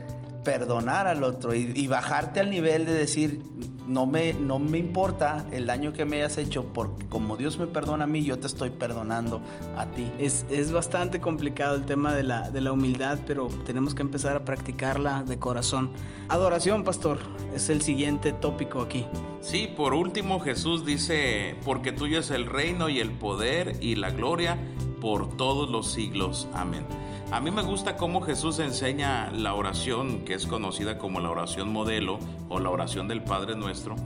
perdonar 0.44 1.06
al 1.06 1.24
otro 1.24 1.54
y, 1.54 1.86
bajarte 1.86 2.40
al 2.40 2.50
nivel 2.50 2.86
de 2.86 2.92
decir, 2.92 3.40
no 3.86 4.06
me, 4.06 4.32
no 4.32 4.58
me 4.58 4.78
importa 4.78 5.46
el 5.52 5.66
daño 5.66 5.92
que 5.92 6.04
me 6.04 6.16
hayas 6.16 6.38
hecho, 6.38 6.64
porque 6.72 7.06
como 7.06 7.36
Dios 7.36 7.58
me 7.58 7.66
perdona 7.66 8.04
a 8.04 8.06
mí, 8.06 8.24
yo 8.24 8.38
te 8.38 8.46
estoy 8.46 8.70
perdonando 8.70 9.40
a 9.76 9.86
ti. 9.86 10.10
Es, 10.18 10.46
es 10.50 10.72
bastante 10.72 11.20
complicado 11.20 11.76
el 11.76 11.84
tema 11.84 12.14
de 12.14 12.22
la, 12.22 12.50
de 12.50 12.60
la 12.60 12.72
humildad, 12.72 13.18
pero 13.26 13.48
tenemos 13.64 13.94
que 13.94 14.02
empezar 14.02 14.36
a 14.36 14.44
practicarla 14.44 15.22
de 15.22 15.38
corazón. 15.38 15.90
Adoración, 16.28 16.84
pastor, 16.84 17.18
es 17.54 17.68
el 17.68 17.82
siguiente 17.82 18.32
tópico 18.32 18.80
aquí. 18.80 19.06
Sí, 19.40 19.68
por 19.76 19.94
último 19.94 20.40
Jesús 20.40 20.86
dice, 20.86 21.56
porque 21.64 21.92
tuyo 21.92 22.20
es 22.20 22.30
el 22.30 22.46
reino 22.46 22.88
y 22.88 23.00
el 23.00 23.10
poder 23.10 23.76
y 23.80 23.96
la 23.96 24.10
gloria 24.10 24.58
por 25.00 25.36
todos 25.36 25.68
los 25.70 25.92
siglos. 25.92 26.48
Amén. 26.54 26.84
A 27.30 27.40
mí 27.40 27.50
me 27.50 27.62
gusta 27.62 27.96
cómo 27.96 28.20
Jesús 28.20 28.58
enseña 28.58 29.30
la 29.30 29.54
oración, 29.54 30.24
que 30.24 30.34
es 30.34 30.46
conocida 30.46 30.98
como 30.98 31.20
la 31.20 31.30
oración 31.30 31.72
modelo 31.72 32.18
o 32.48 32.60
la 32.60 32.70
oración 32.70 33.08
del 33.08 33.24
Padre 33.24 33.56
Nuestro, 33.56 33.96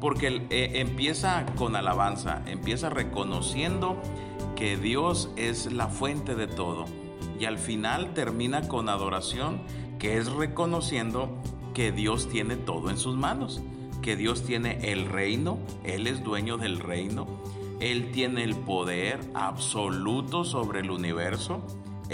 porque 0.00 0.46
eh, 0.50 0.72
empieza 0.74 1.46
con 1.56 1.76
alabanza, 1.76 2.42
empieza 2.46 2.90
reconociendo 2.90 3.96
que 4.56 4.76
Dios 4.76 5.30
es 5.36 5.72
la 5.72 5.88
fuente 5.88 6.34
de 6.34 6.48
todo 6.48 6.86
y 7.38 7.44
al 7.44 7.58
final 7.58 8.14
termina 8.14 8.68
con 8.68 8.88
adoración, 8.88 9.60
que 9.98 10.16
es 10.16 10.32
reconociendo 10.32 11.28
que 11.74 11.92
Dios 11.92 12.28
tiene 12.28 12.56
todo 12.56 12.90
en 12.90 12.98
sus 12.98 13.16
manos, 13.16 13.62
que 14.00 14.16
Dios 14.16 14.44
tiene 14.44 14.92
el 14.92 15.06
reino, 15.06 15.58
Él 15.84 16.06
es 16.06 16.24
dueño 16.24 16.56
del 16.56 16.78
reino, 16.78 17.26
Él 17.80 18.10
tiene 18.12 18.44
el 18.44 18.54
poder 18.54 19.20
absoluto 19.34 20.44
sobre 20.44 20.80
el 20.80 20.90
universo, 20.90 21.64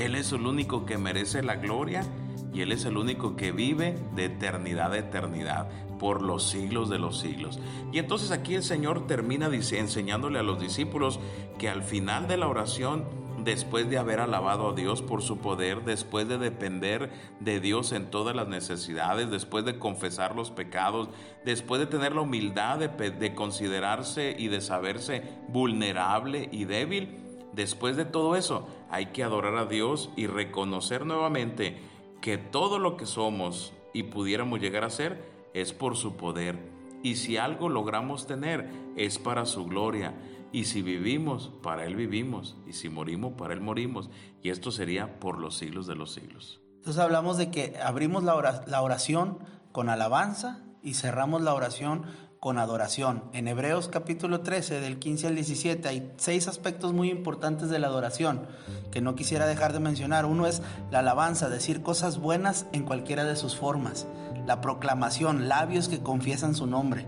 él 0.04 0.14
es 0.14 0.32
el 0.32 0.46
único 0.46 0.86
que 0.86 0.98
merece 0.98 1.42
la 1.42 1.56
gloria 1.56 2.04
y 2.52 2.62
Él 2.62 2.72
es 2.72 2.84
el 2.84 2.96
único 2.96 3.36
que 3.36 3.52
vive 3.52 3.96
de 4.14 4.26
eternidad 4.26 4.92
a 4.92 4.98
eternidad 4.98 5.68
por 5.98 6.22
los 6.22 6.48
siglos 6.48 6.88
de 6.88 6.98
los 6.98 7.18
siglos. 7.18 7.58
Y 7.92 7.98
entonces 7.98 8.30
aquí 8.30 8.54
el 8.54 8.62
Señor 8.62 9.06
termina 9.06 9.48
enseñándole 9.48 10.38
a 10.38 10.44
los 10.44 10.60
discípulos 10.60 11.18
que 11.58 11.68
al 11.68 11.82
final 11.82 12.28
de 12.28 12.36
la 12.36 12.48
oración, 12.48 13.04
después 13.44 13.90
de 13.90 13.98
haber 13.98 14.20
alabado 14.20 14.70
a 14.70 14.74
Dios 14.74 15.02
por 15.02 15.22
su 15.22 15.38
poder, 15.38 15.84
después 15.84 16.28
de 16.28 16.38
depender 16.38 17.10
de 17.40 17.60
Dios 17.60 17.92
en 17.92 18.10
todas 18.10 18.34
las 18.34 18.48
necesidades, 18.48 19.30
después 19.30 19.64
de 19.64 19.78
confesar 19.78 20.36
los 20.36 20.50
pecados, 20.50 21.08
después 21.44 21.80
de 21.80 21.86
tener 21.86 22.14
la 22.14 22.22
humildad 22.22 22.78
de, 22.78 23.10
de 23.10 23.34
considerarse 23.34 24.36
y 24.38 24.48
de 24.48 24.60
saberse 24.60 25.22
vulnerable 25.48 26.48
y 26.52 26.64
débil, 26.64 27.24
Después 27.58 27.96
de 27.96 28.04
todo 28.04 28.36
eso, 28.36 28.68
hay 28.90 29.06
que 29.06 29.22
adorar 29.22 29.56
a 29.56 29.66
Dios 29.66 30.10
y 30.16 30.26
reconocer 30.26 31.06
nuevamente 31.06 31.78
que 32.20 32.38
todo 32.38 32.78
lo 32.78 32.96
que 32.96 33.06
somos 33.06 33.72
y 33.92 34.04
pudiéramos 34.04 34.60
llegar 34.60 34.84
a 34.84 34.90
ser 34.90 35.24
es 35.54 35.72
por 35.72 35.96
su 35.96 36.16
poder. 36.16 36.58
Y 37.02 37.16
si 37.16 37.36
algo 37.36 37.68
logramos 37.68 38.26
tener 38.26 38.68
es 38.96 39.18
para 39.18 39.46
su 39.46 39.66
gloria. 39.66 40.14
Y 40.50 40.64
si 40.64 40.82
vivimos, 40.82 41.50
para 41.62 41.84
Él 41.84 41.94
vivimos. 41.94 42.56
Y 42.66 42.72
si 42.72 42.88
morimos, 42.88 43.34
para 43.34 43.54
Él 43.54 43.60
morimos. 43.60 44.10
Y 44.42 44.50
esto 44.50 44.70
sería 44.70 45.20
por 45.20 45.38
los 45.38 45.56
siglos 45.56 45.86
de 45.86 45.94
los 45.94 46.12
siglos. 46.12 46.60
Entonces 46.76 47.02
hablamos 47.02 47.36
de 47.36 47.50
que 47.50 47.76
abrimos 47.82 48.24
la 48.24 48.80
oración 48.82 49.38
con 49.72 49.88
alabanza 49.88 50.64
y 50.82 50.94
cerramos 50.94 51.42
la 51.42 51.54
oración 51.54 52.04
con 52.40 52.58
adoración. 52.58 53.24
En 53.32 53.48
Hebreos 53.48 53.88
capítulo 53.88 54.40
13, 54.40 54.80
del 54.80 54.98
15 54.98 55.26
al 55.26 55.34
17, 55.34 55.88
hay 55.88 56.12
seis 56.16 56.46
aspectos 56.46 56.92
muy 56.92 57.10
importantes 57.10 57.68
de 57.68 57.78
la 57.78 57.88
adoración 57.88 58.46
que 58.90 59.00
no 59.00 59.14
quisiera 59.14 59.46
dejar 59.46 59.72
de 59.72 59.80
mencionar. 59.80 60.24
Uno 60.24 60.46
es 60.46 60.62
la 60.90 61.00
alabanza, 61.00 61.48
decir 61.48 61.82
cosas 61.82 62.18
buenas 62.18 62.66
en 62.72 62.84
cualquiera 62.84 63.24
de 63.24 63.36
sus 63.36 63.56
formas. 63.56 64.06
La 64.46 64.60
proclamación, 64.60 65.48
labios 65.48 65.88
que 65.88 66.00
confiesan 66.00 66.54
su 66.54 66.66
nombre. 66.66 67.06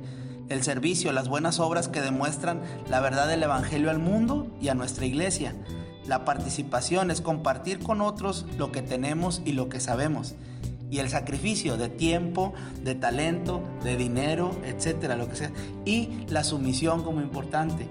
El 0.48 0.64
servicio, 0.64 1.12
las 1.12 1.28
buenas 1.28 1.60
obras 1.60 1.88
que 1.88 2.00
demuestran 2.00 2.60
la 2.88 3.00
verdad 3.00 3.28
del 3.28 3.42
Evangelio 3.42 3.90
al 3.90 4.00
mundo 4.00 4.48
y 4.60 4.68
a 4.68 4.74
nuestra 4.74 5.06
iglesia. 5.06 5.54
La 6.06 6.24
participación 6.24 7.10
es 7.12 7.20
compartir 7.20 7.78
con 7.78 8.00
otros 8.00 8.46
lo 8.58 8.72
que 8.72 8.82
tenemos 8.82 9.42
y 9.44 9.52
lo 9.52 9.68
que 9.68 9.78
sabemos 9.78 10.34
y 10.90 10.98
el 10.98 11.08
sacrificio 11.08 11.76
de 11.76 11.88
tiempo, 11.88 12.52
de 12.82 12.94
talento, 12.94 13.62
de 13.84 13.96
dinero, 13.96 14.50
etcétera, 14.64 15.16
lo 15.16 15.28
que 15.28 15.36
sea. 15.36 15.52
Y 15.84 16.24
la 16.28 16.44
sumisión 16.44 17.02
como 17.04 17.20
importante. 17.20 17.86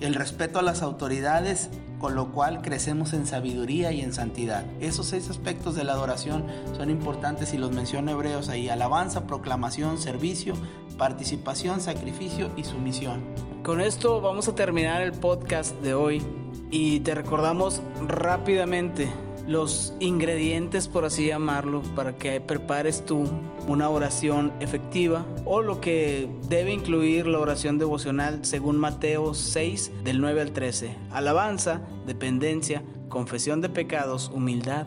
El 0.00 0.14
respeto 0.14 0.58
a 0.58 0.62
las 0.62 0.82
autoridades, 0.82 1.70
con 1.98 2.14
lo 2.14 2.32
cual 2.32 2.60
crecemos 2.62 3.14
en 3.14 3.26
sabiduría 3.26 3.92
y 3.92 4.02
en 4.02 4.12
santidad. 4.12 4.64
Esos 4.80 5.06
seis 5.06 5.28
aspectos 5.30 5.74
de 5.74 5.84
la 5.84 5.92
adoración 5.92 6.44
son 6.76 6.90
importantes 6.90 7.54
y 7.54 7.58
los 7.58 7.72
menciona 7.72 8.12
Hebreos 8.12 8.48
ahí. 8.48 8.68
Alabanza, 8.68 9.26
proclamación, 9.26 9.98
servicio, 9.98 10.54
participación, 10.98 11.80
sacrificio 11.80 12.50
y 12.56 12.64
sumisión. 12.64 13.24
Con 13.62 13.80
esto 13.80 14.20
vamos 14.20 14.46
a 14.48 14.54
terminar 14.54 15.02
el 15.02 15.12
podcast 15.12 15.74
de 15.80 15.94
hoy 15.94 16.22
y 16.70 17.00
te 17.00 17.14
recordamos 17.14 17.80
rápidamente 18.06 19.08
los 19.46 19.94
ingredientes, 20.00 20.88
por 20.88 21.04
así 21.04 21.26
llamarlo, 21.26 21.82
para 21.94 22.16
que 22.16 22.40
prepares 22.40 23.04
tú 23.04 23.24
una 23.68 23.88
oración 23.88 24.52
efectiva 24.60 25.24
o 25.44 25.62
lo 25.62 25.80
que 25.80 26.28
debe 26.48 26.72
incluir 26.72 27.26
la 27.26 27.38
oración 27.38 27.78
devocional 27.78 28.44
según 28.44 28.76
Mateo 28.76 29.34
6 29.34 29.92
del 30.04 30.20
9 30.20 30.40
al 30.40 30.52
13. 30.52 30.96
Alabanza, 31.10 31.80
dependencia, 32.06 32.82
confesión 33.08 33.60
de 33.60 33.68
pecados, 33.68 34.30
humildad 34.34 34.86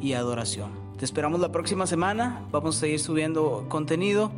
y 0.00 0.14
adoración. 0.14 0.72
Te 0.98 1.04
esperamos 1.04 1.40
la 1.40 1.52
próxima 1.52 1.86
semana, 1.86 2.46
vamos 2.50 2.76
a 2.76 2.80
seguir 2.80 3.00
subiendo 3.00 3.66
contenido. 3.68 4.32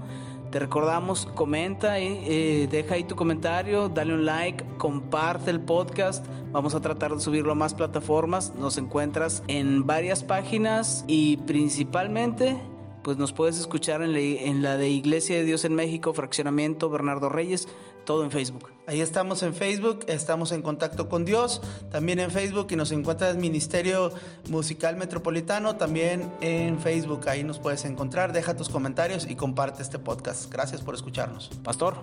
Te 0.53 0.59
recordamos, 0.59 1.25
comenta 1.35 1.99
y 1.99 2.25
eh, 2.27 2.69
deja 2.71 2.97
ahí 2.97 3.05
tu 3.05 3.17
comentario, 3.17 3.89
dale 3.89 4.13
un 4.13 4.27
like, 4.27 4.63
comparte 4.77 5.51
el 5.51 5.61
podcast. 5.61 6.27
Vamos 6.51 6.75
a 6.75 6.81
tratar 6.83 7.15
de 7.15 7.21
subirlo 7.21 7.53
a 7.53 7.55
más 7.55 7.73
plataformas. 7.73 8.55
Nos 8.57 8.77
encuentras 8.77 9.43
en 9.49 9.87
varias 9.87 10.23
páginas 10.23 11.07
y 11.09 11.39
principalmente 11.39 12.61
pues 13.03 13.17
nos 13.17 13.33
puedes 13.33 13.59
escuchar 13.59 14.03
en 14.03 14.13
la, 14.13 14.21
en 14.21 14.63
la 14.63 14.77
de 14.77 14.89
Iglesia 14.89 15.37
de 15.37 15.45
Dios 15.45 15.65
en 15.65 15.75
México, 15.75 16.13
Fraccionamiento 16.15 16.91
Bernardo 16.91 17.29
Reyes 17.29 17.69
todo 18.05 18.25
en 18.25 18.31
Facebook. 18.31 18.69
Ahí 18.87 19.01
estamos 19.01 19.43
en 19.43 19.55
Facebook, 19.55 20.01
estamos 20.09 20.53
en 20.53 20.63
contacto 20.63 21.09
con 21.09 21.25
Dios, 21.25 21.63
también 21.91 22.19
en 22.19 22.31
Facebook 22.31 22.67
y 22.71 22.77
nos 22.77 22.91
encuentras 22.91 23.37
Ministerio 23.37 24.13
Musical 24.49 24.97
Metropolitano, 24.97 25.77
también 25.77 26.33
en 26.41 26.81
Facebook, 26.81 27.29
ahí 27.29 27.45
nos 27.45 27.59
puedes 27.59 27.85
encontrar, 27.85 28.33
deja 28.33 28.57
tus 28.57 28.69
comentarios 28.69 29.27
y 29.29 29.37
comparte 29.37 29.83
este 29.83 29.99
podcast. 29.99 30.53
Gracias 30.53 30.81
por 30.81 30.95
escucharnos. 30.95 31.51
Pastor. 31.63 31.95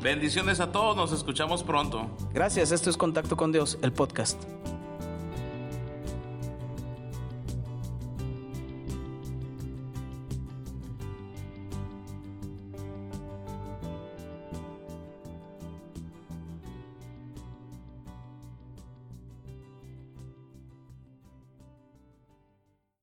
Bendiciones 0.00 0.60
a 0.60 0.72
todos, 0.72 0.96
nos 0.96 1.12
escuchamos 1.12 1.62
pronto. 1.62 2.10
Gracias, 2.32 2.72
esto 2.72 2.90
es 2.90 2.96
Contacto 2.96 3.36
con 3.36 3.52
Dios, 3.52 3.78
el 3.82 3.92
podcast. 3.92 4.42